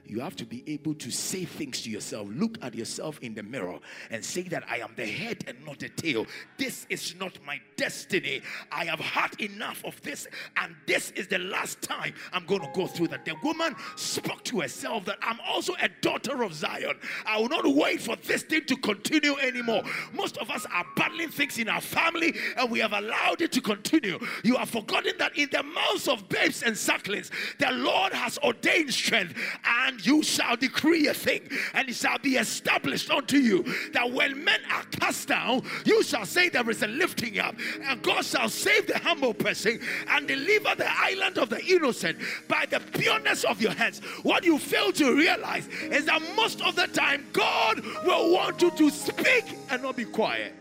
you 0.09 0.19
have 0.19 0.35
to 0.37 0.45
be 0.45 0.63
able 0.67 0.95
to 0.95 1.11
say 1.11 1.45
things 1.45 1.81
to 1.83 1.89
yourself. 1.89 2.27
Look 2.31 2.57
at 2.61 2.73
yourself 2.73 3.19
in 3.21 3.35
the 3.35 3.43
mirror 3.43 3.79
and 4.09 4.23
say 4.25 4.41
that 4.43 4.63
I 4.69 4.77
am 4.77 4.93
the 4.95 5.05
head 5.05 5.43
and 5.47 5.63
not 5.65 5.79
the 5.79 5.89
tail. 5.89 6.25
This 6.57 6.87
is 6.89 7.15
not 7.19 7.37
my 7.45 7.59
destiny. 7.77 8.41
I 8.71 8.85
have 8.85 8.99
had 8.99 9.39
enough 9.39 9.83
of 9.85 10.01
this, 10.01 10.27
and 10.57 10.75
this 10.87 11.11
is 11.11 11.27
the 11.27 11.37
last 11.37 11.81
time 11.81 12.13
I'm 12.33 12.45
going 12.45 12.61
to 12.61 12.71
go 12.73 12.87
through 12.87 13.09
that. 13.09 13.25
The 13.25 13.35
woman 13.43 13.75
spoke 13.95 14.43
to 14.45 14.61
herself 14.61 15.05
that 15.05 15.17
I'm 15.21 15.39
also 15.47 15.73
a 15.81 15.89
daughter 16.01 16.43
of 16.43 16.53
Zion. 16.53 16.97
I 17.25 17.39
will 17.39 17.49
not 17.49 17.67
wait 17.67 18.01
for 18.01 18.15
this 18.15 18.43
thing 18.43 18.65
to 18.65 18.75
continue 18.77 19.37
anymore. 19.37 19.83
Most 20.13 20.37
of 20.37 20.49
us 20.49 20.65
are 20.73 20.85
battling 20.95 21.29
things 21.29 21.57
in 21.57 21.69
our 21.69 21.81
family, 21.81 22.35
and 22.57 22.71
we 22.71 22.79
have 22.79 22.93
allowed 22.93 23.41
it 23.41 23.51
to 23.53 23.61
continue. 23.61 24.19
You 24.43 24.55
have 24.57 24.69
forgotten 24.69 25.13
that 25.19 25.37
in 25.37 25.49
the 25.51 25.61
mouths 25.63 26.07
of 26.07 26.27
babes 26.29 26.63
and 26.63 26.75
sucklings, 26.75 27.31
the 27.59 27.71
Lord 27.71 28.13
has 28.13 28.37
ordained 28.39 28.93
strength 28.93 29.35
and 29.65 29.98
you 30.05 30.23
shall 30.23 30.55
decree 30.55 31.07
a 31.07 31.13
thing, 31.13 31.41
and 31.73 31.89
it 31.89 31.95
shall 31.95 32.19
be 32.19 32.35
established 32.37 33.09
unto 33.09 33.37
you 33.37 33.63
that 33.93 34.11
when 34.11 34.43
men 34.43 34.59
are 34.71 34.83
cast 34.91 35.27
down, 35.27 35.63
you 35.85 36.03
shall 36.03 36.25
say 36.25 36.49
there 36.49 36.69
is 36.69 36.83
a 36.83 36.87
lifting 36.87 37.39
up, 37.39 37.55
and 37.83 38.01
God 38.01 38.25
shall 38.25 38.49
save 38.49 38.87
the 38.87 38.97
humble 38.97 39.33
person 39.33 39.79
and 40.09 40.27
deliver 40.27 40.75
the 40.75 40.89
island 40.89 41.37
of 41.37 41.49
the 41.49 41.63
innocent 41.65 42.17
by 42.47 42.65
the 42.69 42.79
pureness 42.79 43.43
of 43.43 43.61
your 43.61 43.71
hands. 43.71 43.99
What 44.23 44.43
you 44.43 44.57
fail 44.57 44.91
to 44.93 45.15
realize 45.15 45.67
is 45.67 46.05
that 46.05 46.21
most 46.35 46.61
of 46.61 46.75
the 46.75 46.87
time, 46.87 47.27
God 47.33 47.83
will 48.05 48.33
want 48.33 48.61
you 48.61 48.71
to 48.71 48.89
speak 48.89 49.45
and 49.69 49.81
not 49.81 49.95
be 49.95 50.05
quiet. 50.05 50.55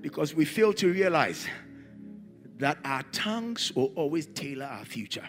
Because 0.00 0.34
we 0.34 0.44
fail 0.44 0.72
to 0.74 0.92
realize 0.92 1.46
that 2.58 2.78
our 2.84 3.02
tongues 3.04 3.72
will 3.74 3.92
always 3.96 4.26
tailor 4.26 4.66
our 4.66 4.84
future. 4.84 5.28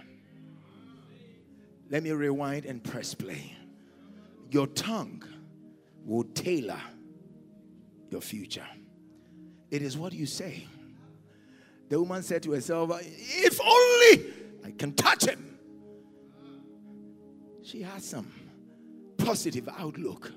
Let 1.89 2.03
me 2.03 2.11
rewind 2.11 2.65
and 2.65 2.83
press 2.83 3.13
play. 3.13 3.55
Your 4.51 4.67
tongue 4.67 5.23
will 6.03 6.23
tailor 6.23 6.81
your 8.09 8.21
future. 8.21 8.67
It 9.71 9.81
is 9.81 9.97
what 9.97 10.13
you 10.13 10.25
say. 10.25 10.67
The 11.89 11.99
woman 11.99 12.23
said 12.23 12.43
to 12.43 12.51
herself, 12.51 12.91
If 13.01 13.59
only 13.61 14.33
I 14.63 14.71
can 14.71 14.93
touch 14.93 15.25
him. 15.25 15.57
She 17.63 17.81
had 17.81 18.01
some 18.01 18.31
positive 19.17 19.67
outlook 19.77 20.31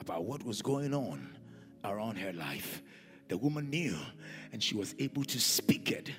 about 0.00 0.24
what 0.24 0.42
was 0.44 0.62
going 0.62 0.94
on 0.94 1.36
around 1.84 2.16
her 2.16 2.32
life. 2.32 2.82
The 3.28 3.36
woman 3.36 3.70
knew 3.70 3.96
and 4.52 4.62
she 4.62 4.74
was 4.74 4.94
able 4.98 5.24
to 5.24 5.40
speak 5.40 5.90
it. 5.90 6.10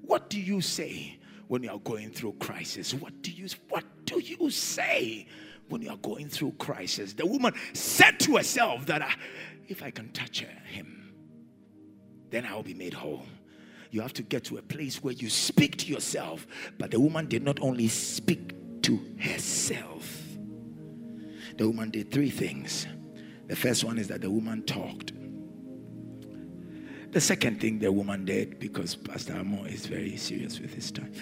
What 0.00 0.30
do 0.30 0.40
you 0.40 0.60
say 0.60 1.18
when 1.48 1.62
you 1.62 1.70
are 1.70 1.78
going 1.78 2.10
through 2.10 2.34
crisis? 2.34 2.94
What 2.94 3.22
do 3.22 3.30
you 3.30 3.48
what 3.68 3.84
do 4.04 4.20
you 4.20 4.50
say 4.50 5.26
when 5.68 5.82
you 5.82 5.90
are 5.90 5.96
going 5.98 6.28
through 6.28 6.52
crisis? 6.52 7.12
The 7.12 7.26
woman 7.26 7.54
said 7.72 8.20
to 8.20 8.36
herself 8.36 8.86
that 8.86 9.02
ah, 9.02 9.14
if 9.68 9.82
I 9.82 9.90
can 9.90 10.10
touch 10.12 10.40
him, 10.40 11.14
then 12.30 12.44
I 12.44 12.54
will 12.54 12.62
be 12.62 12.74
made 12.74 12.94
whole. 12.94 13.24
You 13.90 14.00
have 14.00 14.12
to 14.14 14.22
get 14.22 14.44
to 14.44 14.58
a 14.58 14.62
place 14.62 15.02
where 15.02 15.14
you 15.14 15.30
speak 15.30 15.76
to 15.78 15.86
yourself. 15.86 16.46
But 16.78 16.90
the 16.90 16.98
woman 16.98 17.28
did 17.28 17.44
not 17.44 17.60
only 17.60 17.86
speak 17.86 18.82
to 18.82 19.00
herself. 19.20 20.20
The 21.56 21.68
woman 21.68 21.90
did 21.90 22.10
three 22.10 22.30
things. 22.30 22.88
The 23.46 23.54
first 23.54 23.84
one 23.84 23.98
is 23.98 24.08
that 24.08 24.20
the 24.20 24.30
woman 24.30 24.64
talked. 24.64 25.12
The 27.12 27.20
second 27.20 27.60
thing 27.60 27.78
the 27.78 27.92
woman 27.92 28.24
did, 28.24 28.58
because 28.58 28.96
Pastor 28.96 29.36
Amo 29.36 29.62
is 29.64 29.86
very 29.86 30.16
serious 30.16 30.58
with 30.58 30.74
his 30.74 30.90
time, 30.90 31.12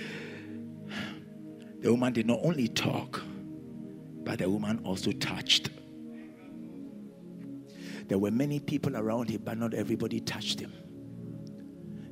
the 1.83 1.91
woman 1.91 2.13
did 2.13 2.27
not 2.27 2.39
only 2.45 2.69
talk, 2.69 3.21
but 4.23 4.39
the 4.39 4.49
woman 4.49 4.81
also 4.85 5.11
touched. 5.11 5.71
There 8.07 8.19
were 8.19 8.31
many 8.31 8.61
people 8.61 8.97
around 8.97 9.29
him, 9.29 9.43
but 9.45 9.59
not 9.59 9.75
everybody 9.75 10.21
touched 10.21 10.61
him. 10.61 10.73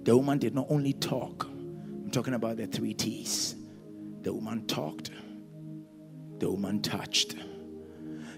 The 0.03 0.17
woman 0.17 0.39
did 0.39 0.57
not 0.57 0.67
only 0.71 0.93
talk, 0.95 1.45
I'm 1.45 2.11
talking 2.11 2.35
about 2.35 2.57
the 2.57 2.67
three 2.67 2.95
T's. 2.95 3.55
The 4.23 4.35
woman 4.35 4.67
talked, 4.67 5.13
the 6.39 6.51
woman 6.51 6.83
touched. 6.83 7.37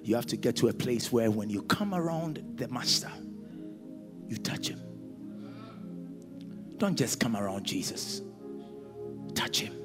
You 0.03 0.17
have 0.17 0.27
to 0.27 0.37
get 0.37 0.57
to 0.57 0.69
a 0.69 0.75
place 0.75 1.11
where 1.11 1.31
when 1.31 1.49
you 1.49 1.63
come 1.63 1.95
around 1.95 2.45
the 2.57 2.69
master, 2.69 3.11
you 4.29 4.37
touch 4.37 4.69
him. 4.69 4.83
Don't 6.77 6.99
just 6.99 7.21
come 7.21 7.37
around 7.37 7.65
Jesus, 7.65 8.21
touch 9.35 9.61
him. 9.61 9.82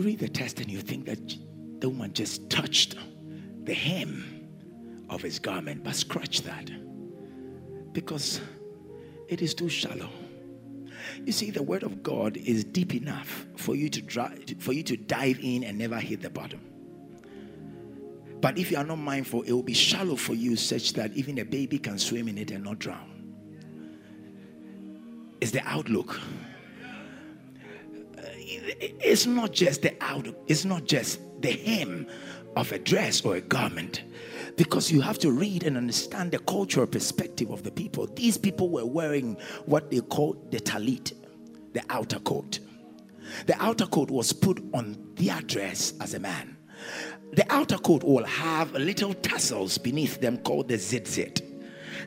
Read 0.00 0.18
the 0.18 0.28
text 0.28 0.60
and 0.60 0.70
you 0.70 0.80
think 0.80 1.04
that 1.04 1.36
the 1.80 1.90
woman 1.90 2.14
just 2.14 2.48
touched 2.48 2.96
the 3.64 3.74
hem 3.74 4.48
of 5.10 5.20
his 5.20 5.38
garment, 5.38 5.84
but 5.84 5.94
scratch 5.94 6.40
that 6.42 6.70
because 7.92 8.40
it 9.28 9.42
is 9.42 9.52
too 9.52 9.68
shallow. 9.68 10.08
You 11.26 11.32
see, 11.32 11.50
the 11.50 11.62
word 11.62 11.82
of 11.82 12.02
God 12.02 12.38
is 12.38 12.64
deep 12.64 12.94
enough 12.94 13.46
for 13.56 13.76
you 13.76 13.90
to 13.90 14.00
dri- 14.00 14.56
for 14.58 14.72
you 14.72 14.82
to 14.84 14.96
dive 14.96 15.38
in 15.42 15.64
and 15.64 15.76
never 15.76 15.98
hit 15.98 16.22
the 16.22 16.30
bottom. 16.30 16.60
But 18.40 18.56
if 18.56 18.70
you 18.70 18.78
are 18.78 18.84
not 18.84 18.96
mindful, 18.96 19.42
it 19.42 19.52
will 19.52 19.62
be 19.62 19.74
shallow 19.74 20.16
for 20.16 20.32
you, 20.32 20.56
such 20.56 20.94
that 20.94 21.12
even 21.12 21.38
a 21.38 21.44
baby 21.44 21.78
can 21.78 21.98
swim 21.98 22.26
in 22.26 22.38
it 22.38 22.50
and 22.52 22.64
not 22.64 22.78
drown. 22.78 23.34
It's 25.42 25.50
the 25.50 25.66
outlook. 25.68 26.18
It's 28.50 29.26
not 29.26 29.52
just 29.52 29.82
the 29.82 29.94
outlook, 30.00 30.36
it's 30.46 30.64
not 30.64 30.84
just 30.84 31.20
the 31.40 31.52
hem 31.52 32.06
of 32.56 32.72
a 32.72 32.78
dress 32.78 33.24
or 33.24 33.36
a 33.36 33.40
garment. 33.40 34.02
Because 34.56 34.90
you 34.90 35.00
have 35.00 35.18
to 35.20 35.30
read 35.30 35.62
and 35.64 35.76
understand 35.76 36.32
the 36.32 36.38
cultural 36.40 36.86
perspective 36.86 37.50
of 37.50 37.62
the 37.62 37.70
people. 37.70 38.06
These 38.06 38.36
people 38.36 38.68
were 38.68 38.84
wearing 38.84 39.36
what 39.66 39.90
they 39.90 40.00
call 40.00 40.36
the 40.50 40.58
talit, 40.58 41.12
the 41.72 41.82
outer 41.88 42.18
coat. 42.18 42.58
The 43.46 43.54
outer 43.62 43.86
coat 43.86 44.10
was 44.10 44.32
put 44.32 44.62
on 44.74 45.12
their 45.14 45.40
dress 45.42 45.94
as 46.00 46.14
a 46.14 46.18
man. 46.18 46.56
The 47.32 47.46
outer 47.52 47.78
coat 47.78 48.02
will 48.02 48.24
have 48.24 48.72
little 48.72 49.14
tassels 49.14 49.78
beneath 49.78 50.20
them 50.20 50.38
called 50.38 50.68
the 50.68 50.74
zitzit. 50.74 51.42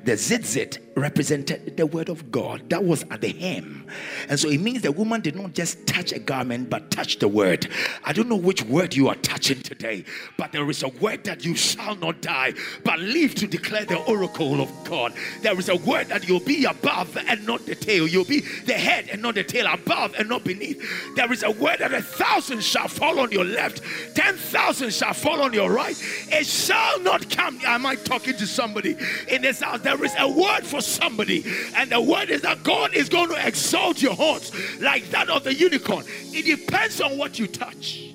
The 0.03 0.13
zitzit 0.13 0.79
represented 0.95 1.77
the 1.77 1.85
word 1.85 2.09
of 2.09 2.31
God 2.31 2.69
that 2.69 2.83
was 2.83 3.03
at 3.09 3.21
the 3.21 3.29
hem. 3.29 3.87
And 4.29 4.39
so 4.39 4.49
it 4.49 4.59
means 4.59 4.81
the 4.81 4.91
woman 4.91 5.21
did 5.21 5.35
not 5.35 5.53
just 5.53 5.85
touch 5.87 6.11
a 6.11 6.19
garment, 6.19 6.69
but 6.69 6.91
touch 6.91 7.19
the 7.19 7.27
word. 7.27 7.67
I 8.03 8.13
don't 8.13 8.29
know 8.29 8.35
which 8.35 8.63
word 8.63 8.95
you 8.95 9.07
are 9.07 9.15
touching 9.15 9.61
today, 9.61 10.05
but 10.37 10.51
there 10.51 10.69
is 10.69 10.83
a 10.83 10.89
word 10.89 11.23
that 11.23 11.43
you 11.43 11.55
shall 11.55 11.95
not 11.95 12.21
die, 12.21 12.53
but 12.83 12.99
live 12.99 13.35
to 13.35 13.47
declare 13.47 13.85
the 13.85 13.97
oracle 14.03 14.61
of 14.61 14.71
God. 14.83 15.13
There 15.41 15.57
is 15.57 15.69
a 15.69 15.75
word 15.75 16.07
that 16.07 16.27
you'll 16.27 16.39
be 16.39 16.65
above 16.65 17.17
and 17.17 17.45
not 17.45 17.65
the 17.65 17.75
tail. 17.75 18.07
You'll 18.07 18.25
be 18.25 18.41
the 18.41 18.73
head 18.73 19.09
and 19.11 19.21
not 19.21 19.35
the 19.35 19.43
tail, 19.43 19.67
above 19.67 20.13
and 20.17 20.29
not 20.29 20.43
beneath. 20.43 20.81
There 21.15 21.31
is 21.31 21.43
a 21.43 21.51
word 21.51 21.79
that 21.79 21.93
a 21.93 22.01
thousand 22.01 22.63
shall 22.63 22.87
fall 22.87 23.19
on 23.19 23.31
your 23.31 23.45
left, 23.45 23.81
ten 24.15 24.35
thousand 24.35 24.93
shall 24.93 25.13
fall 25.13 25.41
on 25.41 25.53
your 25.53 25.71
right. 25.71 25.95
It 26.29 26.45
shall 26.45 26.99
not 26.99 27.29
come. 27.29 27.59
Am 27.65 27.85
I 27.85 27.95
talking 27.95 28.35
to 28.37 28.45
somebody 28.45 28.95
in 29.27 29.41
this 29.41 29.61
house? 29.61 29.81
There 29.81 30.03
is 30.03 30.13
a 30.19 30.27
word 30.27 30.63
for 30.63 30.81
somebody, 30.83 31.43
and 31.75 31.91
the 31.91 32.01
word 32.01 32.29
is 32.29 32.41
that 32.41 32.63
God 32.63 32.93
is 32.93 33.09
going 33.09 33.29
to 33.29 33.47
exalt 33.47 34.01
your 34.01 34.13
horns 34.13 34.51
like 34.81 35.09
that 35.11 35.29
of 35.29 35.43
the 35.43 35.53
unicorn. 35.53 36.05
It 36.31 36.45
depends 36.45 37.01
on 37.01 37.17
what 37.17 37.39
you 37.39 37.47
touch. 37.47 38.13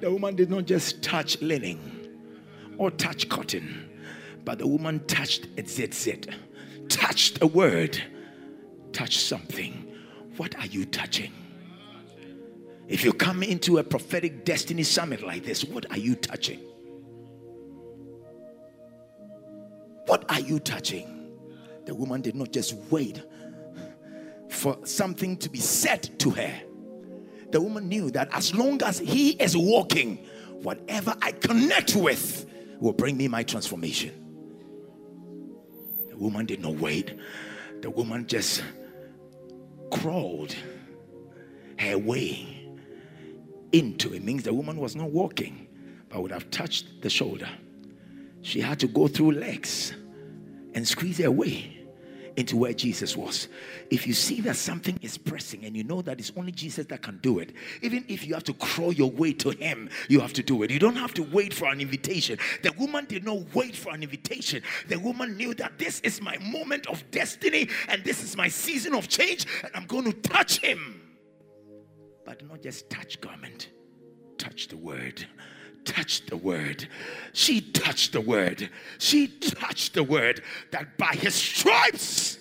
The 0.00 0.10
woman 0.10 0.34
did 0.34 0.50
not 0.50 0.66
just 0.66 1.00
touch 1.02 1.40
linen 1.40 1.78
or 2.76 2.90
touch 2.90 3.28
cotton, 3.28 3.88
but 4.44 4.58
the 4.58 4.66
woman 4.66 5.06
touched 5.06 5.46
it, 5.56 5.70
zit, 5.70 5.94
zit, 5.94 6.28
touched 6.88 7.40
a 7.40 7.46
word, 7.46 8.02
touched 8.92 9.20
something. 9.20 9.88
What 10.36 10.58
are 10.58 10.66
you 10.66 10.86
touching? 10.86 11.32
If 12.88 13.04
you 13.04 13.12
come 13.12 13.42
into 13.42 13.78
a 13.78 13.84
prophetic 13.84 14.44
destiny 14.44 14.82
summit 14.82 15.22
like 15.22 15.44
this, 15.44 15.64
what 15.64 15.88
are 15.90 15.98
you 15.98 16.16
touching? 16.16 16.58
What 20.06 20.30
are 20.30 20.40
you 20.40 20.58
touching? 20.58 21.38
The 21.84 21.94
woman 21.94 22.20
did 22.20 22.34
not 22.34 22.52
just 22.52 22.74
wait 22.90 23.22
for 24.48 24.78
something 24.84 25.36
to 25.38 25.48
be 25.48 25.58
said 25.58 26.18
to 26.20 26.30
her. 26.30 26.60
The 27.50 27.60
woman 27.60 27.88
knew 27.88 28.10
that 28.12 28.28
as 28.32 28.54
long 28.54 28.82
as 28.82 28.98
he 28.98 29.30
is 29.30 29.56
walking, 29.56 30.16
whatever 30.62 31.14
I 31.20 31.32
connect 31.32 31.96
with 31.96 32.46
will 32.80 32.92
bring 32.92 33.16
me 33.16 33.28
my 33.28 33.42
transformation. 33.42 34.12
The 36.08 36.16
woman 36.16 36.46
did 36.46 36.60
not 36.60 36.76
wait. 36.76 37.14
The 37.80 37.90
woman 37.90 38.26
just 38.26 38.62
crawled 39.90 40.54
her 41.78 41.98
way 41.98 42.70
into 43.72 44.14
it. 44.14 44.22
Means 44.22 44.44
the 44.44 44.54
woman 44.54 44.76
was 44.78 44.94
not 44.94 45.10
walking, 45.10 45.66
but 46.08 46.22
would 46.22 46.30
have 46.30 46.50
touched 46.50 47.02
the 47.02 47.10
shoulder. 47.10 47.48
She 48.42 48.60
had 48.60 48.80
to 48.80 48.88
go 48.88 49.08
through 49.08 49.32
legs 49.32 49.94
and 50.74 50.86
squeeze 50.86 51.18
her 51.18 51.30
way 51.30 51.78
into 52.36 52.56
where 52.56 52.72
Jesus 52.72 53.16
was. 53.16 53.48
If 53.90 54.06
you 54.06 54.14
see 54.14 54.40
that 54.42 54.56
something 54.56 54.98
is 55.02 55.18
pressing 55.18 55.64
and 55.64 55.76
you 55.76 55.84
know 55.84 56.02
that 56.02 56.18
it's 56.18 56.32
only 56.36 56.52
Jesus 56.52 56.86
that 56.86 57.02
can 57.02 57.18
do 57.18 57.38
it, 57.38 57.52
even 57.82 58.04
if 58.08 58.26
you 58.26 58.34
have 58.34 58.44
to 58.44 58.54
crawl 58.54 58.92
your 58.92 59.10
way 59.10 59.32
to 59.34 59.50
Him, 59.50 59.90
you 60.08 60.20
have 60.20 60.32
to 60.34 60.42
do 60.42 60.62
it. 60.62 60.70
You 60.70 60.78
don't 60.78 60.96
have 60.96 61.14
to 61.14 61.22
wait 61.22 61.52
for 61.52 61.68
an 61.68 61.80
invitation. 61.80 62.38
The 62.62 62.72
woman 62.72 63.04
did 63.04 63.24
not 63.24 63.54
wait 63.54 63.76
for 63.76 63.92
an 63.92 64.02
invitation. 64.02 64.62
The 64.88 64.98
woman 64.98 65.36
knew 65.36 65.54
that 65.54 65.78
this 65.78 66.00
is 66.00 66.20
my 66.20 66.36
moment 66.38 66.86
of 66.86 67.08
destiny 67.10 67.68
and 67.88 68.02
this 68.02 68.22
is 68.22 68.36
my 68.36 68.48
season 68.48 68.94
of 68.94 69.08
change, 69.08 69.46
and 69.62 69.70
I'm 69.74 69.86
going 69.86 70.04
to 70.04 70.12
touch 70.12 70.58
Him. 70.58 71.00
But 72.24 72.46
not 72.48 72.62
just 72.62 72.88
touch 72.88 73.20
garment, 73.20 73.70
touch 74.38 74.68
the 74.68 74.76
word 74.76 75.26
touched 75.84 76.30
the 76.30 76.36
word. 76.36 76.88
She 77.32 77.60
touched 77.60 78.12
the 78.12 78.20
word. 78.20 78.70
She 78.98 79.28
touched 79.28 79.94
the 79.94 80.04
word 80.04 80.42
that 80.70 80.96
by 80.98 81.14
his 81.14 81.34
stripes 81.34 82.38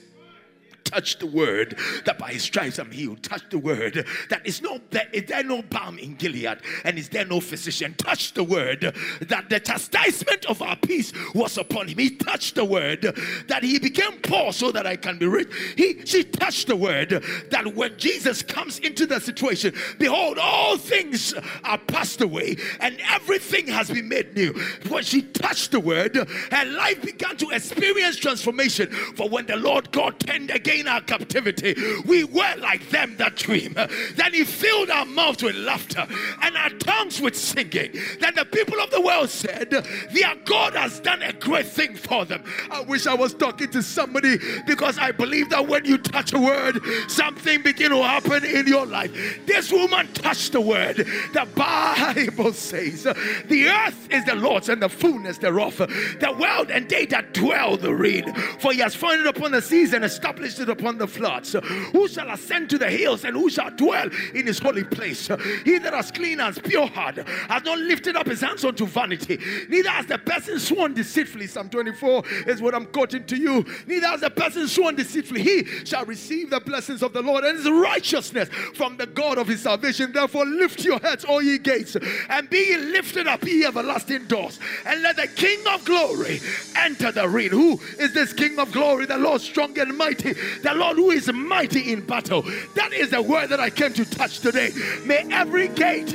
touch 0.91 1.19
the 1.19 1.25
word 1.25 1.77
that 2.05 2.17
by 2.19 2.31
his 2.31 2.43
stripes 2.43 2.77
I'm 2.77 2.91
healed. 2.91 3.23
Touch 3.23 3.43
the 3.49 3.57
word 3.57 4.05
that 4.29 4.45
is 4.45 4.61
no 4.61 4.79
is 5.13 5.25
there 5.25 5.43
no 5.43 5.61
balm 5.61 5.97
in 5.97 6.15
Gilead 6.15 6.59
and 6.83 6.97
is 6.97 7.09
there 7.09 7.25
no 7.25 7.39
physician. 7.39 7.95
Touch 7.97 8.33
the 8.33 8.43
word 8.43 8.95
that 9.21 9.49
the 9.49 9.59
chastisement 9.59 10.45
of 10.45 10.61
our 10.61 10.75
peace 10.75 11.13
was 11.33 11.57
upon 11.57 11.87
him. 11.87 11.97
He 11.97 12.09
touched 12.11 12.55
the 12.55 12.65
word 12.65 13.01
that 13.47 13.63
he 13.63 13.79
became 13.79 14.19
poor 14.19 14.51
so 14.51 14.71
that 14.71 14.85
I 14.85 14.97
can 14.97 15.17
be 15.17 15.27
rich. 15.27 15.49
He 15.77 16.05
she 16.05 16.23
touched 16.23 16.67
the 16.67 16.75
word 16.75 17.23
that 17.49 17.75
when 17.75 17.97
Jesus 17.97 18.41
comes 18.41 18.79
into 18.79 19.05
the 19.05 19.19
situation, 19.19 19.73
behold, 19.97 20.37
all 20.37 20.77
things 20.77 21.33
are 21.63 21.77
passed 21.77 22.21
away 22.21 22.57
and 22.79 22.99
everything 23.09 23.67
has 23.67 23.89
been 23.89 24.09
made 24.09 24.35
new. 24.35 24.53
When 24.89 25.03
she 25.03 25.21
touched 25.21 25.71
the 25.71 25.79
word, 25.79 26.15
her 26.15 26.65
life 26.65 27.01
began 27.01 27.37
to 27.37 27.49
experience 27.51 28.17
transformation. 28.17 28.89
For 29.15 29.29
when 29.29 29.45
the 29.45 29.55
Lord 29.55 29.91
God 29.91 30.19
turned 30.19 30.51
again 30.51 30.80
our 30.87 31.01
captivity, 31.01 31.75
we 32.05 32.23
were 32.23 32.55
like 32.57 32.89
them 32.89 33.15
that 33.17 33.35
dream. 33.35 33.73
Then 33.73 34.33
he 34.33 34.43
filled 34.43 34.89
our 34.89 35.05
mouths 35.05 35.43
with 35.43 35.55
laughter 35.55 36.07
and 36.41 36.55
our 36.57 36.69
tongues 36.69 37.21
with 37.21 37.35
singing. 37.35 37.93
Then 38.19 38.35
the 38.35 38.45
people 38.45 38.79
of 38.79 38.89
the 38.91 39.01
world 39.01 39.29
said, 39.29 39.69
Their 39.69 40.35
God 40.45 40.73
has 40.73 40.99
done 40.99 41.21
a 41.21 41.33
great 41.33 41.67
thing 41.67 41.95
for 41.95 42.25
them. 42.25 42.43
I 42.69 42.81
wish 42.81 43.07
I 43.07 43.13
was 43.13 43.33
talking 43.33 43.69
to 43.71 43.83
somebody 43.83 44.37
because 44.65 44.97
I 44.97 45.11
believe 45.11 45.49
that 45.49 45.67
when 45.67 45.85
you 45.85 45.97
touch 45.97 46.33
a 46.33 46.39
word, 46.39 46.79
something 47.07 47.61
begin 47.61 47.91
to 47.91 48.03
happen 48.03 48.43
in 48.45 48.67
your 48.67 48.85
life. 48.85 49.11
This 49.45 49.71
woman 49.71 50.11
touched 50.13 50.53
the 50.53 50.61
word. 50.61 50.97
The 50.97 51.47
Bible 51.55 52.53
says, 52.53 53.03
The 53.03 53.67
earth 53.67 54.07
is 54.11 54.25
the 54.25 54.35
Lord's 54.35 54.69
and 54.69 54.81
the 54.81 54.89
fullness 54.89 55.37
thereof, 55.37 55.77
the 55.77 56.35
world 56.39 56.71
and 56.71 56.89
they 56.89 57.05
that 57.07 57.33
dwell 57.33 57.77
therein. 57.77 58.33
For 58.59 58.71
he 58.71 58.79
has 58.79 58.95
founded 58.95 59.27
upon 59.27 59.51
the 59.51 59.61
seas 59.61 59.93
and 59.93 60.03
established 60.03 60.59
it 60.59 60.69
upon 60.71 60.97
the 60.97 61.07
floods. 61.07 61.55
Who 61.91 62.07
shall 62.07 62.29
ascend 62.31 62.69
to 62.71 62.77
the 62.77 62.89
hills 62.89 63.23
and 63.23 63.35
who 63.35 63.49
shall 63.49 63.69
dwell 63.71 64.09
in 64.33 64.47
his 64.47 64.59
holy 64.59 64.83
place? 64.83 65.27
He 65.63 65.77
that 65.77 65.93
has 65.93 66.11
clean 66.11 66.39
hands, 66.39 66.59
pure 66.59 66.87
heart, 66.87 67.17
has 67.17 67.63
not 67.63 67.77
lifted 67.77 68.15
up 68.15 68.27
his 68.27 68.41
hands 68.41 68.65
unto 68.65 68.85
vanity, 68.85 69.39
neither 69.69 69.89
has 69.89 70.05
the 70.05 70.17
person 70.17 70.59
sworn 70.59 70.93
deceitfully. 70.93 71.47
Psalm 71.47 71.69
24 71.69 72.23
is 72.47 72.61
what 72.61 72.73
I'm 72.73 72.85
quoting 72.87 73.25
to 73.25 73.37
you. 73.37 73.65
Neither 73.85 74.07
has 74.07 74.21
the 74.21 74.29
person 74.29 74.67
sworn 74.67 74.95
deceitfully. 74.95 75.41
He 75.43 75.63
shall 75.85 76.05
receive 76.05 76.49
the 76.49 76.59
blessings 76.59 77.03
of 77.03 77.13
the 77.13 77.21
Lord 77.21 77.43
and 77.43 77.57
his 77.57 77.69
righteousness 77.69 78.49
from 78.75 78.97
the 78.97 79.05
God 79.05 79.37
of 79.37 79.47
his 79.47 79.61
salvation. 79.61 80.11
Therefore, 80.11 80.45
lift 80.45 80.83
your 80.83 80.99
heads, 80.99 81.25
all 81.25 81.41
ye 81.41 81.57
gates, 81.57 81.97
and 82.29 82.49
be 82.49 82.57
ye 82.57 82.77
lifted 82.77 83.27
up, 83.27 83.43
ye 83.43 83.65
everlasting 83.65 84.25
doors, 84.25 84.59
and 84.85 85.01
let 85.01 85.17
the 85.17 85.27
King 85.27 85.59
of 85.69 85.83
glory 85.85 86.39
enter 86.75 87.11
the 87.11 87.27
ring. 87.27 87.49
Who 87.49 87.79
is 87.99 88.13
this 88.13 88.33
King 88.33 88.59
of 88.59 88.71
glory? 88.71 89.05
The 89.05 89.17
Lord 89.17 89.41
strong 89.41 89.77
and 89.79 89.97
mighty, 89.97 90.33
the 90.61 90.73
Lord 90.73 90.97
who 90.97 91.11
is 91.11 91.31
mighty 91.31 91.91
in 91.91 92.01
battle. 92.01 92.43
That 92.75 92.93
is 92.93 93.11
the 93.11 93.21
word 93.21 93.47
that 93.47 93.59
I 93.59 93.69
came 93.69 93.93
to 93.93 94.05
touch 94.09 94.39
today. 94.39 94.71
May 95.05 95.25
every 95.31 95.67
gate 95.69 96.11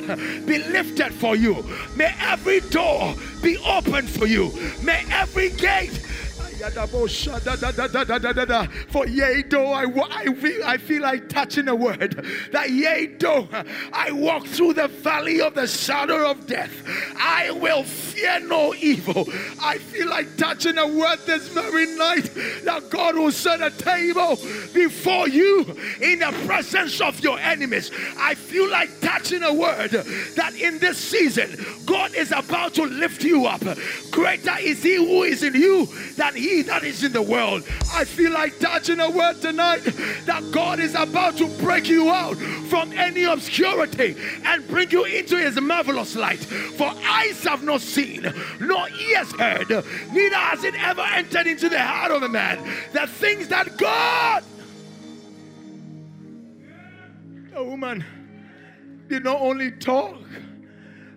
be 0.47 0.59
lifted 0.59 1.13
for 1.13 1.37
you. 1.37 1.65
May 1.97 2.15
every 2.21 2.61
door 2.61 3.15
be 3.43 3.59
open 3.59 4.07
for 4.07 4.27
you. 4.27 4.53
May 4.83 5.05
every 5.11 5.51
gate 5.51 6.06
for 8.91 9.07
yea, 9.07 9.43
though 9.43 9.73
I, 9.73 9.85
I, 9.85 10.25
feel, 10.35 10.65
I 10.65 10.77
feel 10.77 11.03
like 11.03 11.29
touching 11.29 11.69
a 11.69 11.75
word, 11.75 12.27
that 12.53 12.71
yea, 12.71 13.07
though 13.19 13.49
I 13.93 14.11
walk 14.13 14.47
through 14.47 14.75
the 14.75 14.89
valley 14.89 15.41
of 15.41 15.55
the 15.55 15.67
shadow 15.67 16.31
of 16.31 16.47
death, 16.47 16.73
I 17.19 17.51
will 17.53 17.85
fear 17.85 18.41
no 18.41 18.75
evil. 18.75 19.29
I 19.63 19.79
feel 19.79 20.09
like 20.09 20.37
touching 20.37 20.79
a 20.79 20.87
word 20.87 21.19
this 21.27 21.49
very 21.49 21.87
night 21.97 22.31
that 22.65 22.91
God 22.91 23.17
will 23.17 23.33
set 23.33 23.61
a 23.63 23.71
table 23.71 24.37
before 24.75 25.29
you 25.29 25.65
in 26.01 26.21
the 26.21 26.35
presence 26.47 27.01
of 27.01 27.21
your 27.21 27.39
enemies. 27.39 27.91
I 28.19 28.35
feel 28.35 28.69
like 28.71 29.01
touching 29.01 29.43
a 29.43 29.53
word 29.53 29.91
that 29.91 30.55
in 30.55 30.79
this 30.79 30.99
season, 30.99 31.65
God 31.85 32.15
is 32.15 32.33
about 32.33 32.75
to 32.75 32.85
lift 32.85 33.23
you 33.23 33.47
up. 33.47 33.63
Greater 34.11 34.57
is 34.61 34.83
He 34.83 34.97
who 34.97 35.23
is 35.23 35.43
in 35.43 35.55
you 35.55 35.87
than 36.17 36.35
He 36.35 36.56
that 36.63 36.85
is 36.85 37.03
in 37.03 37.13
the 37.13 37.23
world. 37.23 37.65
I 37.93 38.05
feel 38.05 38.33
like 38.33 38.59
touching 38.59 39.01
a 39.01 39.11
word 39.11 39.41
tonight 39.41 39.81
that 40.27 40.43
God 40.53 40.79
is 40.79 40.95
about 40.95 41.37
to 41.39 41.47
break 41.59 41.89
you 41.89 42.11
out 42.11 42.37
from 42.69 42.93
any 42.93 43.25
obscurity 43.25 44.17
and 44.45 44.67
bring 44.69 44.91
you 44.91 45.05
into 45.05 45.37
his 45.37 45.61
marvelous 45.61 46.17
light. 46.17 46.39
For 46.39 46.93
eyes 47.05 47.43
have 47.45 47.63
not 47.63 47.81
seen, 47.81 48.33
nor 48.61 48.89
ears 48.89 49.33
heard, 49.33 49.71
neither 50.13 50.37
has 50.37 50.65
it 50.65 50.75
ever 50.83 51.03
entered 51.03 51.47
into 51.47 51.69
the 51.69 51.81
heart 51.81 52.11
of 52.11 52.23
a 52.23 52.29
man 52.29 52.59
the 52.93 53.07
things 53.07 53.49
that 53.49 53.77
God. 53.77 54.45
The 57.53 57.65
woman 57.65 58.05
did 59.09 59.25
not 59.25 59.41
only 59.41 59.71
talk, 59.71 60.19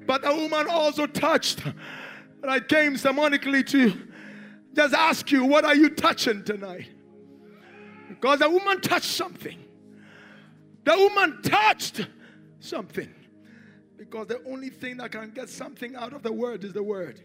but 0.06 0.22
the 0.22 0.34
woman 0.34 0.68
also 0.70 1.06
touched. 1.06 1.62
But 2.42 2.50
I 2.50 2.60
came 2.62 2.96
symbolically 2.96 3.64
to 3.66 4.09
just 4.74 4.94
ask 4.94 5.32
you, 5.32 5.46
what 5.46 5.66
are 5.66 5.76
you 5.76 5.90
touching 5.90 6.44
tonight? 6.44 6.88
Because 8.08 8.40
the 8.40 8.50
woman 8.50 8.82
touched 8.82 9.12
something. 9.12 9.58
The 10.84 10.96
woman 10.98 11.42
touched 11.42 12.08
something. 12.60 13.14
Because 13.98 14.28
the 14.28 14.42
only 14.46 14.70
thing 14.70 14.98
that 14.98 15.12
can 15.12 15.32
get 15.32 15.50
something 15.50 15.96
out 15.96 16.14
of 16.14 16.24
the 16.24 16.32
word 16.32 16.64
is 16.64 16.74
the 16.74 16.84
word. 16.84 17.22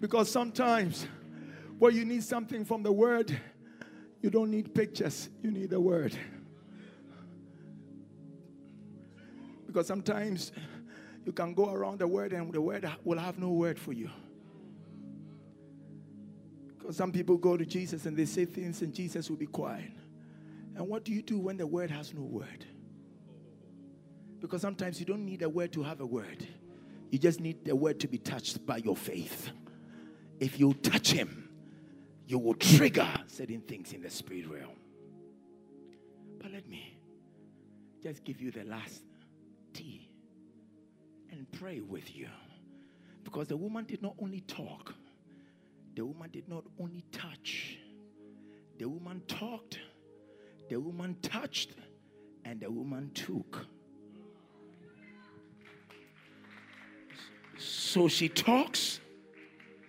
Because 0.00 0.30
sometimes 0.30 1.06
when 1.78 1.94
you 1.94 2.04
need 2.04 2.24
something 2.24 2.64
from 2.64 2.82
the 2.82 2.92
word, 2.92 3.38
you 4.22 4.30
don't 4.30 4.50
need 4.50 4.74
pictures, 4.74 5.28
you 5.42 5.50
need 5.50 5.70
the 5.70 5.80
word. 5.80 6.16
Because 9.66 9.86
sometimes 9.86 10.52
you 11.24 11.32
can 11.32 11.54
go 11.54 11.72
around 11.72 11.98
the 11.98 12.08
word 12.08 12.32
and 12.32 12.52
the 12.52 12.60
word 12.60 12.90
will 13.04 13.18
have 13.18 13.38
no 13.38 13.50
word 13.50 13.78
for 13.78 13.92
you. 13.92 14.10
Because 16.88 16.96
some 16.96 17.12
people 17.12 17.36
go 17.36 17.54
to 17.54 17.66
Jesus 17.66 18.06
and 18.06 18.16
they 18.16 18.24
say 18.24 18.46
things 18.46 18.80
and 18.80 18.94
Jesus 18.94 19.28
will 19.28 19.36
be 19.36 19.44
quiet. 19.44 19.92
And 20.74 20.88
what 20.88 21.04
do 21.04 21.12
you 21.12 21.20
do 21.20 21.38
when 21.38 21.58
the 21.58 21.66
word 21.66 21.90
has 21.90 22.14
no 22.14 22.22
word? 22.22 22.64
Because 24.40 24.62
sometimes 24.62 24.98
you 24.98 25.04
don't 25.04 25.26
need 25.26 25.42
a 25.42 25.50
word 25.50 25.70
to 25.74 25.82
have 25.82 26.00
a 26.00 26.06
word. 26.06 26.48
You 27.10 27.18
just 27.18 27.40
need 27.40 27.62
the 27.66 27.76
word 27.76 28.00
to 28.00 28.08
be 28.08 28.16
touched 28.16 28.64
by 28.64 28.78
your 28.78 28.96
faith. 28.96 29.50
If 30.40 30.58
you 30.58 30.72
touch 30.72 31.12
him, 31.12 31.50
you 32.26 32.38
will 32.38 32.54
trigger 32.54 33.06
certain 33.26 33.60
things 33.60 33.92
in 33.92 34.00
the 34.00 34.08
spirit 34.08 34.48
realm. 34.48 34.78
But 36.40 36.52
let 36.52 36.66
me 36.66 36.98
just 38.02 38.24
give 38.24 38.40
you 38.40 38.50
the 38.50 38.64
last 38.64 39.02
T 39.74 40.08
and 41.30 41.46
pray 41.52 41.80
with 41.80 42.16
you. 42.16 42.28
Because 43.24 43.48
the 43.48 43.58
woman 43.58 43.84
did 43.84 44.00
not 44.00 44.14
only 44.18 44.40
talk, 44.40 44.94
the 45.98 46.06
woman 46.06 46.30
did 46.30 46.48
not 46.48 46.62
only 46.78 47.04
touch, 47.10 47.76
the 48.78 48.88
woman 48.88 49.20
talked, 49.26 49.80
the 50.70 50.78
woman 50.78 51.16
touched, 51.22 51.72
and 52.44 52.60
the 52.60 52.70
woman 52.70 53.10
took. 53.14 53.66
So 57.58 58.06
she 58.06 58.28
talks, 58.28 59.00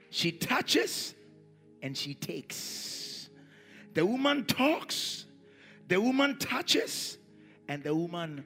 she 0.10 0.32
touches, 0.32 1.14
and 1.84 1.96
she 1.96 2.16
takes. 2.16 3.30
The 3.94 4.04
woman 4.04 4.46
talks, 4.46 5.26
the 5.88 6.02
woman 6.02 6.40
touches, 6.40 7.20
and 7.68 7.84
the 7.84 7.94
woman 7.94 8.46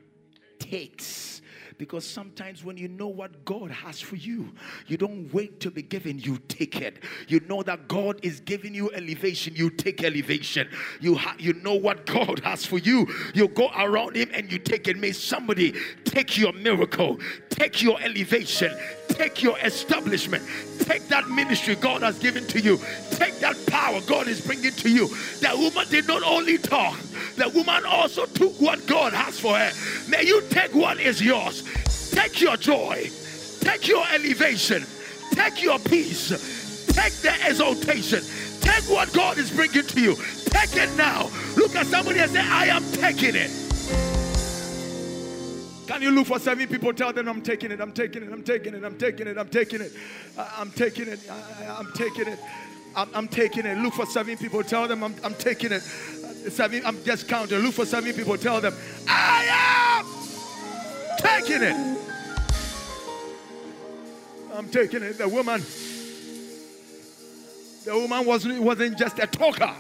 takes. 0.60 1.33
Because 1.78 2.06
sometimes 2.06 2.64
when 2.64 2.78
you 2.78 2.88
know 2.88 3.08
what 3.08 3.46
God 3.46 3.72
has 3.72 4.00
for 4.00 4.16
you, 4.16 4.54
you 4.88 4.98
don't 4.98 5.34
wait 5.34 5.60
to 5.62 5.72
be 5.72 5.82
given, 5.82 6.20
you 6.20 6.38
take 6.48 6.82
it. 6.82 7.04
You 7.28 7.40
know 7.42 7.64
that 7.64 7.88
God 7.88 8.20
is 8.24 8.40
giving 8.40 8.74
you 8.74 8.92
elevation, 8.92 9.56
you 9.56 9.70
take 9.70 10.04
elevation. 10.04 10.68
You, 11.02 11.16
ha- 11.16 11.36
you 11.40 11.54
know 11.54 11.76
what 11.76 12.06
God 12.06 12.40
has 12.44 12.66
for 12.66 12.78
you, 12.78 13.08
you 13.34 13.48
go 13.48 13.70
around 13.78 14.16
Him 14.16 14.30
and 14.34 14.52
you 14.52 14.60
take 14.60 14.88
it. 14.88 14.98
May 14.98 15.12
somebody 15.12 15.74
take 16.06 16.38
your 16.38 16.54
miracle, 16.54 17.20
take 17.50 17.82
your 17.82 18.00
elevation, 18.02 18.76
take 19.14 19.44
your 19.44 19.58
establishment, 19.60 20.44
take 20.80 21.08
that 21.08 21.30
ministry 21.30 21.76
God 21.76 22.02
has 22.02 22.18
given 22.20 22.46
to 22.48 22.60
you, 22.60 22.78
take 23.12 23.40
that 23.40 23.58
power 23.68 24.02
God 24.02 24.28
is 24.28 24.42
bringing 24.42 24.72
to 24.72 24.90
you. 24.90 25.08
The 25.08 25.52
woman 25.58 25.88
did 25.90 26.08
not 26.08 26.24
only 26.24 26.58
talk, 26.58 26.98
the 27.36 27.50
woman 27.50 27.86
also 27.86 28.26
took 28.26 28.60
what 28.60 28.86
God 28.88 29.14
has 29.14 29.40
for 29.40 29.56
her. 29.56 29.72
May 30.10 30.24
you 30.24 30.42
take 30.50 30.74
what 30.74 31.00
is 31.00 31.22
yours, 31.22 31.64
take 32.12 32.42
your 32.42 32.58
joy, 32.58 33.10
take 33.62 33.88
your 33.88 34.06
elevation, 34.14 34.86
take 35.32 35.64
your 35.64 35.80
peace, 35.80 36.30
take 36.88 37.14
the 37.22 37.34
exaltation, 37.48 38.22
take 38.62 38.84
what 38.90 39.12
God 39.14 39.38
is 39.38 39.52
bringing 39.52 39.86
to 39.86 40.02
you. 40.02 40.16
Take 40.46 40.76
it 40.76 40.96
now. 40.96 41.32
Look 41.58 41.76
at 41.76 41.88
somebody 41.88 42.20
and 42.20 42.32
say, 42.32 42.40
I 42.40 42.68
am 42.68 42.84
taking 42.92 43.36
it. 43.36 43.63
Can 45.88 46.02
you 46.02 46.12
look 46.12 46.28
for 46.28 46.40
seven 46.40 46.68
people? 46.68 46.94
Tell 46.94 47.12
them 47.12 47.28
I'm 47.28 47.42
taking 47.42 47.72
it, 47.72 47.82
I'm 47.82 47.92
taking 47.92 48.24
it, 48.24 48.32
I'm 48.32 48.44
taking 48.44 48.74
it, 48.74 48.84
I'm 48.84 48.98
taking 48.98 49.28
it, 49.28 49.38
I'm 49.38 49.50
taking 49.50 49.82
it, 49.82 49.92
I'm 50.38 50.72
taking 50.72 51.08
it, 51.08 51.20
I'm 51.30 51.92
taking 51.94 52.28
it, 52.28 52.40
I'm, 52.96 53.28
taking 53.28 53.66
it. 53.66 53.78
Look 53.80 53.94
for 53.94 54.06
seven 54.06 54.38
people. 54.38 54.64
Tell 54.64 54.88
them 54.88 55.04
I'm, 55.04 55.16
I'm 55.24 55.34
taking 55.36 55.72
it. 55.72 55.82
Seven, 55.82 56.86
I'm 56.86 57.04
just 57.04 57.28
counting. 57.28 57.60
Look 57.60 57.74
for 57.74 57.86
seven 57.86 58.14
people. 58.14 58.38
Tell 58.38 58.62
them 58.62 58.74
I 59.08 60.00
am 60.00 61.18
taking 61.18 61.64
it. 61.64 62.00
I'm 64.54 64.70
taking 64.70 65.02
it. 65.02 65.18
The 65.18 65.28
woman, 65.28 65.62
the 67.86 67.98
woman 67.98 68.26
wasn't, 68.26 68.62
wasn't 68.62 68.98
just 68.98 69.18
a 69.20 69.28
talker. 69.28 69.74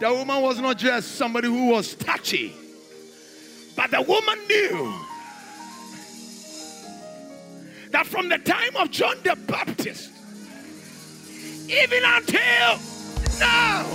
The 0.00 0.12
woman 0.12 0.40
was 0.42 0.60
not 0.60 0.78
just 0.78 1.16
somebody 1.16 1.48
who 1.48 1.68
was 1.68 1.94
touchy. 1.94 2.54
But 3.78 3.92
the 3.92 4.02
woman 4.02 4.38
knew 4.48 4.92
that 7.92 8.08
from 8.08 8.28
the 8.28 8.38
time 8.38 8.74
of 8.74 8.90
John 8.90 9.14
the 9.22 9.36
Baptist, 9.46 10.10
even 11.68 12.02
until 12.04 12.80
now, 13.38 13.86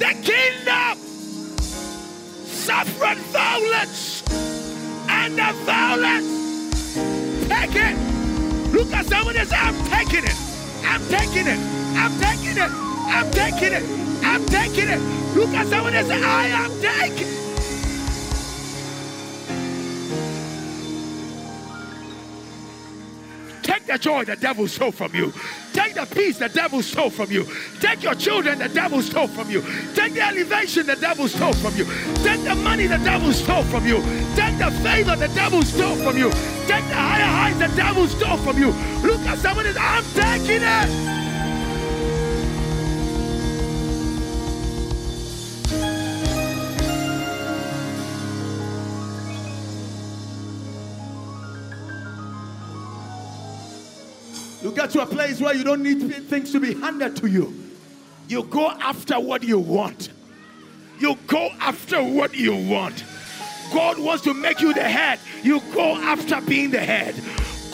the 0.00 0.10
kingdom 0.26 0.98
suffered 2.48 3.18
violence, 3.30 4.24
and 5.08 5.38
the 5.38 5.52
violence 5.64 6.96
take 7.46 7.76
it. 7.76 7.96
Look 8.72 8.92
at 8.92 9.06
someone 9.06 9.36
and 9.36 9.48
say, 9.48 9.56
I'm 9.56 9.84
taking 9.88 10.24
it. 10.24 10.36
I'm 10.82 11.06
taking 11.06 11.46
it. 11.46 11.60
I'm 11.94 12.20
taking 12.20 12.56
it. 12.58 12.70
I'm 13.06 13.30
taking 13.30 13.72
it. 13.72 13.84
I'm 14.24 14.44
taking 14.46 14.88
it. 14.88 15.00
Look 15.36 15.50
at 15.50 15.68
someone 15.68 15.94
and 15.94 16.08
say, 16.08 16.20
I 16.20 16.46
am 16.48 16.70
taking 16.80 17.28
it. 17.28 17.39
The 23.90 23.98
joy 23.98 24.24
the 24.24 24.36
devil 24.36 24.68
stole 24.68 24.92
from 24.92 25.12
you. 25.14 25.32
Take 25.72 25.94
the 25.94 26.06
peace 26.06 26.38
the 26.38 26.48
devil 26.48 26.80
stole 26.82 27.10
from 27.10 27.30
you. 27.30 27.46
Take 27.80 28.02
your 28.02 28.14
children 28.14 28.58
the 28.58 28.68
devil 28.68 29.02
stole 29.02 29.26
from 29.26 29.50
you. 29.50 29.62
Take 29.94 30.14
the 30.14 30.22
elevation 30.22 30.86
the 30.86 30.94
devil 30.94 31.26
stole 31.26 31.52
from 31.54 31.74
you. 31.76 31.84
Take 32.22 32.44
the 32.44 32.54
money 32.54 32.86
the 32.86 32.98
devil 32.98 33.32
stole 33.32 33.64
from 33.64 33.86
you. 33.86 34.00
Take 34.36 34.58
the 34.58 34.70
favor 34.82 35.16
the 35.16 35.28
devil 35.34 35.62
stole 35.62 35.96
from 35.96 36.16
you. 36.16 36.30
Take 36.68 36.86
the 36.86 36.94
higher 36.94 37.24
heights 37.24 37.58
the 37.58 37.76
devil 37.76 38.06
stole 38.06 38.38
from 38.38 38.58
you. 38.58 38.70
Look 39.02 39.20
at 39.22 39.38
somebody, 39.38 39.70
I'm 39.76 40.04
taking 40.14 40.62
it. 40.62 41.19
You 54.70 54.76
get 54.76 54.90
to 54.90 55.02
a 55.02 55.06
place 55.06 55.40
where 55.40 55.52
you 55.52 55.64
don't 55.64 55.82
need 55.82 55.98
things 56.28 56.52
to 56.52 56.60
be 56.60 56.74
handed 56.74 57.16
to 57.16 57.26
you. 57.26 57.52
You 58.28 58.44
go 58.44 58.70
after 58.70 59.18
what 59.18 59.42
you 59.42 59.58
want. 59.58 60.10
You 61.00 61.18
go 61.26 61.48
after 61.58 62.00
what 62.00 62.36
you 62.36 62.54
want. 62.54 63.02
God 63.72 63.98
wants 63.98 64.22
to 64.22 64.32
make 64.32 64.60
you 64.60 64.72
the 64.72 64.84
head. 64.84 65.18
You 65.42 65.58
go 65.74 65.96
after 65.96 66.40
being 66.42 66.70
the 66.70 66.78
head. 66.78 67.16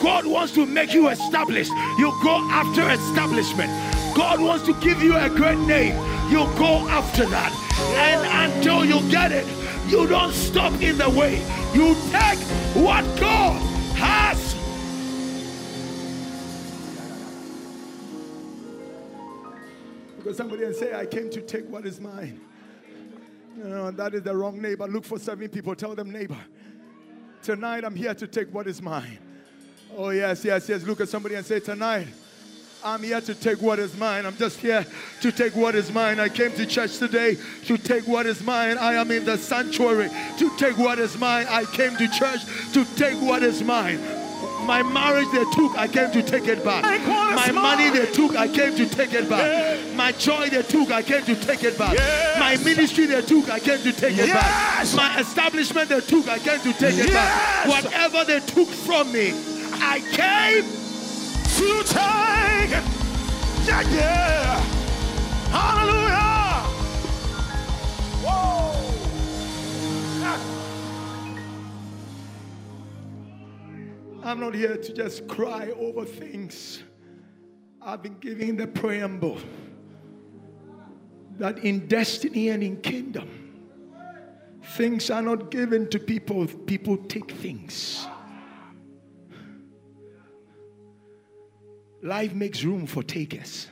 God 0.01 0.25
wants 0.25 0.55
to 0.55 0.65
make 0.65 0.91
you 0.91 1.09
established. 1.09 1.69
You 1.99 2.17
go 2.23 2.35
after 2.49 2.89
establishment. 2.89 3.69
God 4.15 4.41
wants 4.41 4.65
to 4.65 4.73
give 4.81 5.03
you 5.03 5.15
a 5.17 5.29
great 5.29 5.59
name. 5.59 5.95
You 6.31 6.45
go 6.57 6.89
after 6.89 7.27
that. 7.27 7.53
And 7.95 8.55
until 8.55 8.83
you 8.83 9.07
get 9.11 9.31
it, 9.31 9.45
you 9.87 10.07
don't 10.07 10.33
stop 10.33 10.73
in 10.81 10.97
the 10.97 11.11
way. 11.11 11.45
You 11.75 11.95
take 12.09 12.39
what 12.73 13.05
God 13.19 13.76
Because 20.27 20.39
somebody 20.39 20.65
and 20.65 20.75
say, 20.75 20.93
I 20.93 21.05
came 21.05 21.29
to 21.29 21.39
take 21.39 21.69
what 21.69 21.85
is 21.85 22.01
mine. 22.01 22.41
No, 23.55 23.91
that 23.91 24.13
is 24.13 24.23
the 24.23 24.35
wrong 24.35 24.61
neighbor. 24.61 24.85
Look 24.85 25.05
for 25.05 25.17
seven 25.17 25.47
people. 25.47 25.73
Tell 25.73 25.95
them, 25.95 26.11
neighbor, 26.11 26.35
tonight 27.41 27.85
I'm 27.85 27.95
here 27.95 28.13
to 28.13 28.27
take 28.27 28.53
what 28.53 28.67
is 28.67 28.81
mine. 28.81 29.19
Oh, 29.95 30.09
yes, 30.09 30.43
yes, 30.43 30.67
yes. 30.67 30.83
Look 30.83 30.99
at 30.99 31.07
somebody 31.07 31.35
and 31.35 31.45
say, 31.45 31.61
tonight 31.61 32.09
I'm 32.83 33.03
here 33.03 33.21
to 33.21 33.33
take 33.33 33.61
what 33.61 33.79
is 33.79 33.95
mine. 33.95 34.25
I'm 34.25 34.35
just 34.35 34.59
here 34.59 34.85
to 35.21 35.31
take 35.31 35.55
what 35.55 35.75
is 35.75 35.93
mine. 35.93 36.19
I 36.19 36.27
came 36.27 36.51
to 36.55 36.65
church 36.65 36.97
today 36.97 37.37
to 37.67 37.77
take 37.77 38.05
what 38.05 38.25
is 38.25 38.43
mine. 38.43 38.77
I 38.77 38.95
am 38.95 39.09
in 39.11 39.23
the 39.23 39.37
sanctuary 39.37 40.09
to 40.39 40.57
take 40.57 40.77
what 40.77 40.99
is 40.99 41.17
mine. 41.17 41.45
I 41.49 41.63
came 41.63 41.95
to 41.95 42.07
church 42.09 42.41
to 42.73 42.83
take 42.97 43.15
what 43.21 43.43
is 43.43 43.63
mine. 43.63 44.16
My 44.67 44.83
marriage 44.83 45.29
they 45.31 45.45
took, 45.51 45.77
I 45.77 45.87
came 45.87 46.11
to 46.11 46.21
take 46.21 46.45
it 46.47 46.61
back. 46.63 46.83
Take 46.83 47.07
what 47.07 47.29
is 47.47 47.53
My 47.55 47.61
money 47.61 47.89
they 47.89 48.05
took, 48.11 48.35
I 48.35 48.49
came 48.49 48.75
to 48.75 48.85
take 48.85 49.13
it 49.13 49.29
back. 49.29 49.41
Yeah. 49.41 49.95
My 49.95 50.11
joy 50.11 50.49
they 50.49 50.61
took, 50.61 50.91
I 50.91 51.01
came 51.01 51.23
to 51.23 51.35
take 51.37 51.63
it 51.63 51.77
back. 51.77 51.93
Yes. 51.93 52.37
My 52.37 52.57
ministry 52.65 53.05
they 53.05 53.21
took, 53.21 53.49
I 53.49 53.59
came 53.59 53.79
to 53.81 53.93
take 53.93 54.17
it 54.17 54.27
Yes. 54.27 54.93
back. 54.93 55.15
My 55.15 55.19
establishment 55.21 55.87
they 55.87 56.01
took, 56.01 56.27
I 56.27 56.37
came 56.39 56.59
to 56.59 56.73
take 56.73 56.97
it 56.97 57.13
back. 57.13 57.65
Whatever 57.67 58.25
they 58.25 58.41
took 58.41 58.67
from 58.67 59.09
me, 59.13 59.31
I 59.79 59.99
came 60.11 60.65
to 61.55 61.83
take 61.87 62.71
it. 62.77 62.83
Yeah, 63.65 63.81
yeah. 63.89 64.59
Hallelujah. 65.49 66.67
Whoa. 68.21 68.66
I'm 74.27 74.41
not 74.41 74.55
here 74.55 74.75
to 74.75 74.93
just 74.93 75.25
cry 75.29 75.71
over 75.79 76.03
things. 76.03 76.83
I've 77.81 78.03
been 78.03 78.17
giving 78.19 78.57
the 78.57 78.67
preamble 78.67 79.37
that 81.37 81.59
in 81.59 81.87
destiny 81.87 82.49
and 82.49 82.61
in 82.61 82.81
kingdom, 82.81 83.29
things 84.75 85.09
are 85.09 85.21
not 85.21 85.49
given 85.49 85.89
to 85.91 85.99
people, 85.99 86.45
people 86.45 86.97
take 86.97 87.31
things. 87.31 88.05
Life 92.03 92.33
makes 92.33 92.65
room 92.65 92.85
for 92.85 93.03
takers. 93.03 93.69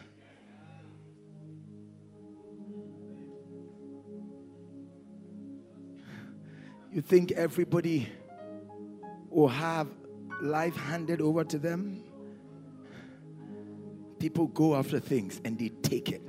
You 6.93 7.01
think 7.01 7.33
everybody 7.33 8.07
will 9.29 9.49
have 9.49 9.89
life 10.41 10.75
handed 10.75 11.21
over 11.21 11.43
to 11.43 11.57
them? 11.57 12.03
People 14.19 14.47
go 14.47 14.75
after 14.75 14.99
things 14.99 15.41
and 15.43 15.57
they 15.57 15.69
take 15.69 16.11
it. 16.11 16.21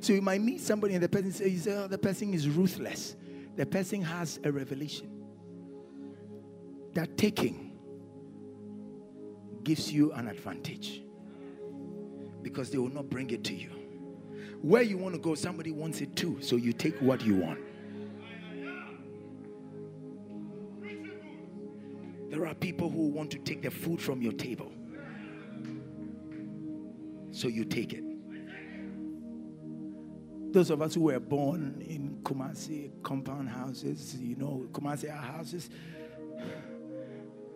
So 0.00 0.12
you 0.12 0.22
might 0.22 0.40
meet 0.40 0.60
somebody 0.60 0.94
and 0.94 1.02
the 1.02 1.08
person 1.08 1.32
says, 1.32 1.66
oh, 1.68 1.88
the 1.88 1.98
person 1.98 2.34
is 2.34 2.48
ruthless. 2.48 3.16
The 3.56 3.64
person 3.66 4.02
has 4.02 4.38
a 4.44 4.52
revelation. 4.52 5.10
That 6.92 7.16
taking 7.16 7.72
gives 9.62 9.90
you 9.90 10.12
an 10.12 10.28
advantage 10.28 11.02
because 12.42 12.70
they 12.70 12.78
will 12.78 12.92
not 12.92 13.08
bring 13.08 13.30
it 13.30 13.42
to 13.44 13.54
you. 13.54 13.70
Where 14.60 14.82
you 14.82 14.98
want 14.98 15.14
to 15.14 15.20
go, 15.20 15.34
somebody 15.34 15.70
wants 15.70 16.00
it 16.00 16.14
too. 16.16 16.38
So 16.40 16.56
you 16.56 16.72
take 16.72 16.96
what 17.00 17.22
you 17.22 17.36
want. 17.36 17.60
There 22.34 22.48
are 22.48 22.54
people 22.54 22.90
who 22.90 23.10
want 23.10 23.30
to 23.30 23.38
take 23.38 23.62
the 23.62 23.70
food 23.70 24.02
from 24.02 24.20
your 24.20 24.32
table. 24.32 24.72
So 27.30 27.46
you 27.46 27.64
take 27.64 27.92
it. 27.92 28.02
Those 30.52 30.70
of 30.70 30.82
us 30.82 30.94
who 30.94 31.02
were 31.02 31.20
born 31.20 31.80
in 31.86 32.18
Kumasi 32.24 32.90
compound 33.04 33.50
houses, 33.50 34.16
you 34.16 34.34
know, 34.34 34.66
Kumasi 34.72 35.10
houses, 35.10 35.70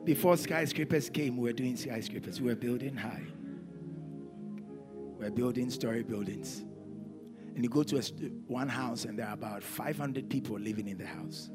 before 0.05 0.37
skyscrapers 0.37 1.11
came, 1.11 1.39
we 1.39 1.49
were 1.49 1.53
doing 1.53 1.76
skyscrapers. 1.76 2.41
We 2.41 2.47
were 2.47 2.55
building 2.55 2.95
high. 2.95 3.26
We 5.18 5.24
were 5.24 5.33
building 5.33 5.70
story 5.70 6.05
buildings. 6.05 6.62
And 7.57 7.64
you 7.64 7.68
go 7.68 7.83
to 7.83 7.99
a, 7.99 8.03
one 8.47 8.68
house, 8.68 9.07
and 9.07 9.18
there 9.18 9.26
are 9.26 9.35
about 9.35 9.64
500 9.64 10.31
people 10.31 10.57
living 10.57 10.87
in 10.87 10.99
the 10.99 11.07
house. 11.07 11.51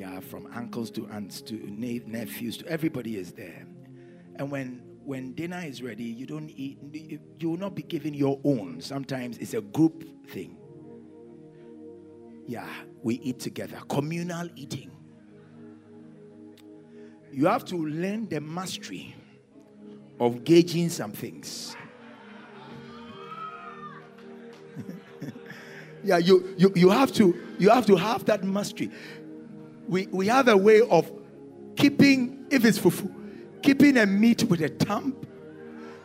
Yeah, 0.00 0.18
from 0.20 0.48
uncles 0.54 0.90
to 0.92 1.06
aunts 1.08 1.42
to 1.42 1.56
ne- 1.70 2.00
nephews 2.06 2.56
to 2.56 2.66
everybody 2.66 3.18
is 3.18 3.32
there. 3.32 3.66
And 4.36 4.50
when 4.50 4.80
when 5.04 5.34
dinner 5.34 5.60
is 5.62 5.82
ready, 5.82 6.04
you 6.04 6.24
don't 6.24 6.48
eat. 6.48 6.78
You 7.38 7.50
will 7.50 7.58
not 7.58 7.74
be 7.74 7.82
given 7.82 8.14
your 8.14 8.40
own. 8.42 8.80
Sometimes 8.80 9.36
it's 9.36 9.52
a 9.52 9.60
group 9.60 10.02
thing. 10.30 10.56
Yeah, 12.46 12.66
we 13.02 13.16
eat 13.16 13.40
together. 13.40 13.76
Communal 13.90 14.48
eating. 14.56 14.90
You 17.30 17.44
have 17.44 17.66
to 17.66 17.76
learn 17.76 18.26
the 18.26 18.40
mastery 18.40 19.14
of 20.18 20.44
gauging 20.44 20.88
some 20.88 21.12
things. 21.12 21.76
yeah, 26.02 26.16
you, 26.16 26.54
you, 26.56 26.72
you 26.74 26.88
have 26.88 27.12
to 27.12 27.36
you 27.58 27.68
have 27.68 27.84
to 27.84 27.96
have 27.96 28.24
that 28.24 28.42
mastery. 28.44 28.90
We 29.90 30.06
we 30.06 30.28
have 30.28 30.46
a 30.46 30.56
way 30.56 30.82
of 30.82 31.10
keeping 31.74 32.46
if 32.48 32.64
it's 32.64 32.78
fufu, 32.78 33.12
keeping 33.60 33.96
a 33.96 34.06
meat 34.06 34.44
with 34.44 34.62
a 34.62 34.68
thumb. 34.68 35.16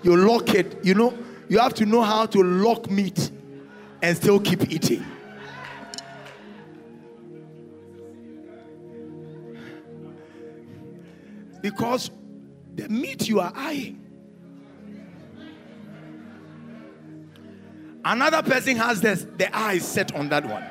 You 0.02 0.18
lock 0.18 0.56
it, 0.56 0.84
you 0.84 0.96
know, 0.96 1.16
you 1.50 1.60
have 1.60 1.76
to 1.76 1.86
know 1.86 2.02
how 2.02 2.26
to 2.26 2.42
lock 2.42 2.90
meat 2.90 3.30
and 4.02 4.18
still 4.18 4.40
keep 4.40 4.72
eating. 4.72 5.06
Because 11.62 12.10
the 12.74 12.90
meat 12.90 13.28
you 13.28 13.40
are 13.40 13.54
eyeing, 13.56 14.02
another 18.04 18.42
person 18.42 18.78
has 18.78 19.00
this, 19.00 19.28
the 19.38 19.56
eyes 19.56 19.88
set 19.88 20.16
on 20.16 20.30
that 20.30 20.44
one. 20.46 20.64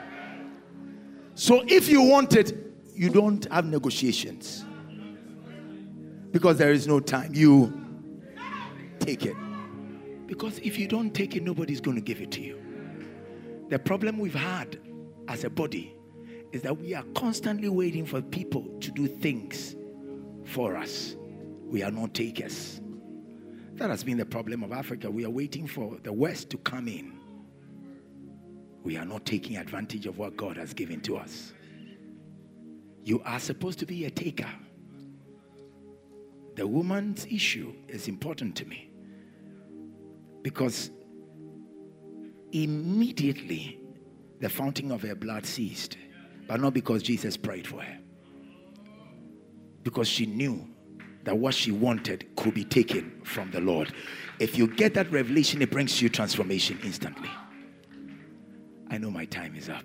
So 1.37 1.65
if 1.67 1.89
you 1.89 2.03
want 2.03 2.35
it, 2.35 2.64
you 2.95 3.11
don't 3.11 3.51
have 3.53 3.67
negotiations 3.67 4.65
because 6.31 6.59
there 6.59 6.73
is 6.73 6.87
no 6.87 7.01
time. 7.01 7.35
You 7.35 7.73
take 9.01 9.25
it. 9.27 9.37
Because 10.27 10.59
if 10.59 10.79
you 10.79 10.89
don't 10.89 11.13
take 11.13 11.37
it, 11.37 11.43
nobody's 11.43 11.81
going 11.81 11.97
to 11.97 12.01
give 12.01 12.21
it 12.21 12.31
to 12.33 12.41
you. 12.41 12.61
The 13.69 13.79
problem 13.79 14.19
we've 14.19 14.35
had 14.35 14.79
as 15.29 15.45
a 15.45 15.51
body 15.51 15.95
is 16.53 16.63
that 16.63 16.79
we 16.79 16.95
are 16.95 17.05
constantly 17.15 17.69
waiting 17.69 18.07
for 18.07 18.23
people 18.23 18.65
to 18.81 18.91
do 18.91 19.07
things 19.07 19.75
for 20.45 20.77
us. 20.77 21.17
We 21.67 21.83
are 21.83 21.91
not 21.91 22.15
takers. 22.15 22.81
That 23.75 23.91
has 23.91 24.05
been 24.05 24.19
the 24.19 24.27
problem 24.27 24.63
of 24.63 24.73
Africa. 24.73 25.11
We 25.11 25.25
are 25.25 25.31
waiting 25.31 25.67
for 25.67 25.99
the 26.03 26.13
West 26.13 26.51
to 26.51 26.59
come 26.59 26.87
in. 26.87 27.19
We 28.85 28.97
are 28.97 29.05
not 29.05 29.25
taking 29.25 29.57
advantage 29.57 30.07
of 30.07 30.19
what 30.19 30.37
God 30.37 30.57
has 30.57 30.73
given 30.75 31.01
to 31.03 31.17
us. 31.17 31.53
You 33.05 33.23
are 33.25 33.39
supposed 33.39 33.79
to 33.81 33.87
be 33.87 34.07
a 34.07 34.11
taker. 34.11 34.49
The 36.57 36.67
woman's 36.67 37.27
issue 37.27 37.75
is 37.87 38.09
important 38.09 38.57
to 38.57 38.65
me 38.65 38.91
because 40.43 40.91
immediately 42.53 43.79
the 44.41 44.49
fountain 44.49 44.91
of 44.91 45.03
her 45.03 45.15
blood 45.15 45.45
ceased, 45.45 45.99
but 46.47 46.61
not 46.61 46.73
because 46.73 47.03
Jesus 47.03 47.37
prayed 47.37 47.67
for 47.67 47.83
her, 47.83 47.99
because 49.83 50.09
she 50.09 50.27
knew 50.27 50.67
that 51.25 51.37
what 51.37 51.55
she 51.55 51.73
wanted 51.73 52.35
could 52.37 52.55
be 52.55 52.65
taken 52.65 53.21
from 53.25 53.51
the 53.51 53.61
Lord. 53.61 53.93
If 54.39 54.57
you 54.57 54.67
get 54.67 54.95
that 54.95 55.11
revelation, 55.11 55.61
it 55.63 55.71
brings 55.71 56.01
you 56.01 56.09
transformation 56.09 56.79
instantly. 56.85 57.31
I 58.91 58.99
know 58.99 59.11
my 59.11 59.25
time 59.25 59.57
is 59.57 59.69
up. 59.69 59.85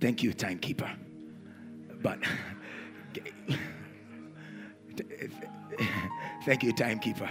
Thank 0.00 0.22
you, 0.22 0.32
timekeeper. 0.32 0.90
But 2.02 2.18
thank 6.44 6.62
you, 6.62 6.72
timekeeper. 6.72 7.30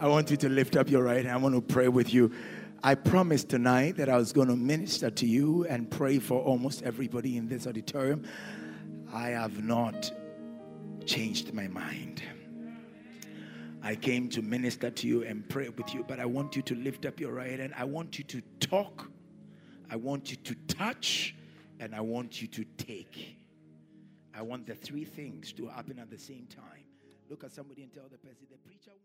I 0.00 0.08
want 0.08 0.30
you 0.30 0.36
to 0.36 0.48
lift 0.48 0.76
up 0.76 0.90
your 0.90 1.02
right 1.02 1.24
hand. 1.24 1.30
I 1.30 1.36
want 1.36 1.54
to 1.54 1.62
pray 1.62 1.88
with 1.88 2.12
you. 2.12 2.30
I 2.82 2.94
promised 2.94 3.48
tonight 3.48 3.96
that 3.96 4.10
I 4.10 4.16
was 4.18 4.32
going 4.32 4.48
to 4.48 4.56
minister 4.56 5.08
to 5.10 5.26
you 5.26 5.64
and 5.66 5.90
pray 5.90 6.18
for 6.18 6.42
almost 6.42 6.82
everybody 6.82 7.38
in 7.38 7.48
this 7.48 7.66
auditorium. 7.66 8.24
I 9.12 9.28
have 9.28 9.64
not 9.64 10.12
changed 11.06 11.54
my 11.54 11.68
mind. 11.68 12.22
I 13.84 13.94
came 13.94 14.30
to 14.30 14.40
minister 14.40 14.90
to 14.90 15.06
you 15.06 15.24
and 15.24 15.46
pray 15.46 15.68
with 15.68 15.92
you, 15.92 16.04
but 16.08 16.18
I 16.18 16.24
want 16.24 16.56
you 16.56 16.62
to 16.62 16.74
lift 16.74 17.04
up 17.04 17.20
your 17.20 17.34
right 17.34 17.60
hand. 17.60 17.74
I 17.76 17.84
want 17.84 18.16
you 18.16 18.24
to 18.24 18.40
talk, 18.58 19.10
I 19.90 19.96
want 19.96 20.30
you 20.30 20.38
to 20.38 20.54
touch, 20.68 21.34
and 21.78 21.94
I 21.94 22.00
want 22.00 22.40
you 22.40 22.48
to 22.48 22.64
take. 22.78 23.36
I 24.34 24.40
want 24.40 24.66
the 24.66 24.74
three 24.74 25.04
things 25.04 25.52
to 25.52 25.68
happen 25.68 25.98
at 25.98 26.10
the 26.10 26.18
same 26.18 26.46
time. 26.46 26.84
Look 27.28 27.44
at 27.44 27.52
somebody 27.52 27.82
and 27.82 27.92
tell 27.92 28.04
the 28.10 28.16
person, 28.16 28.46
the 28.50 28.56
preacher 28.56 28.90
wants. 28.90 29.04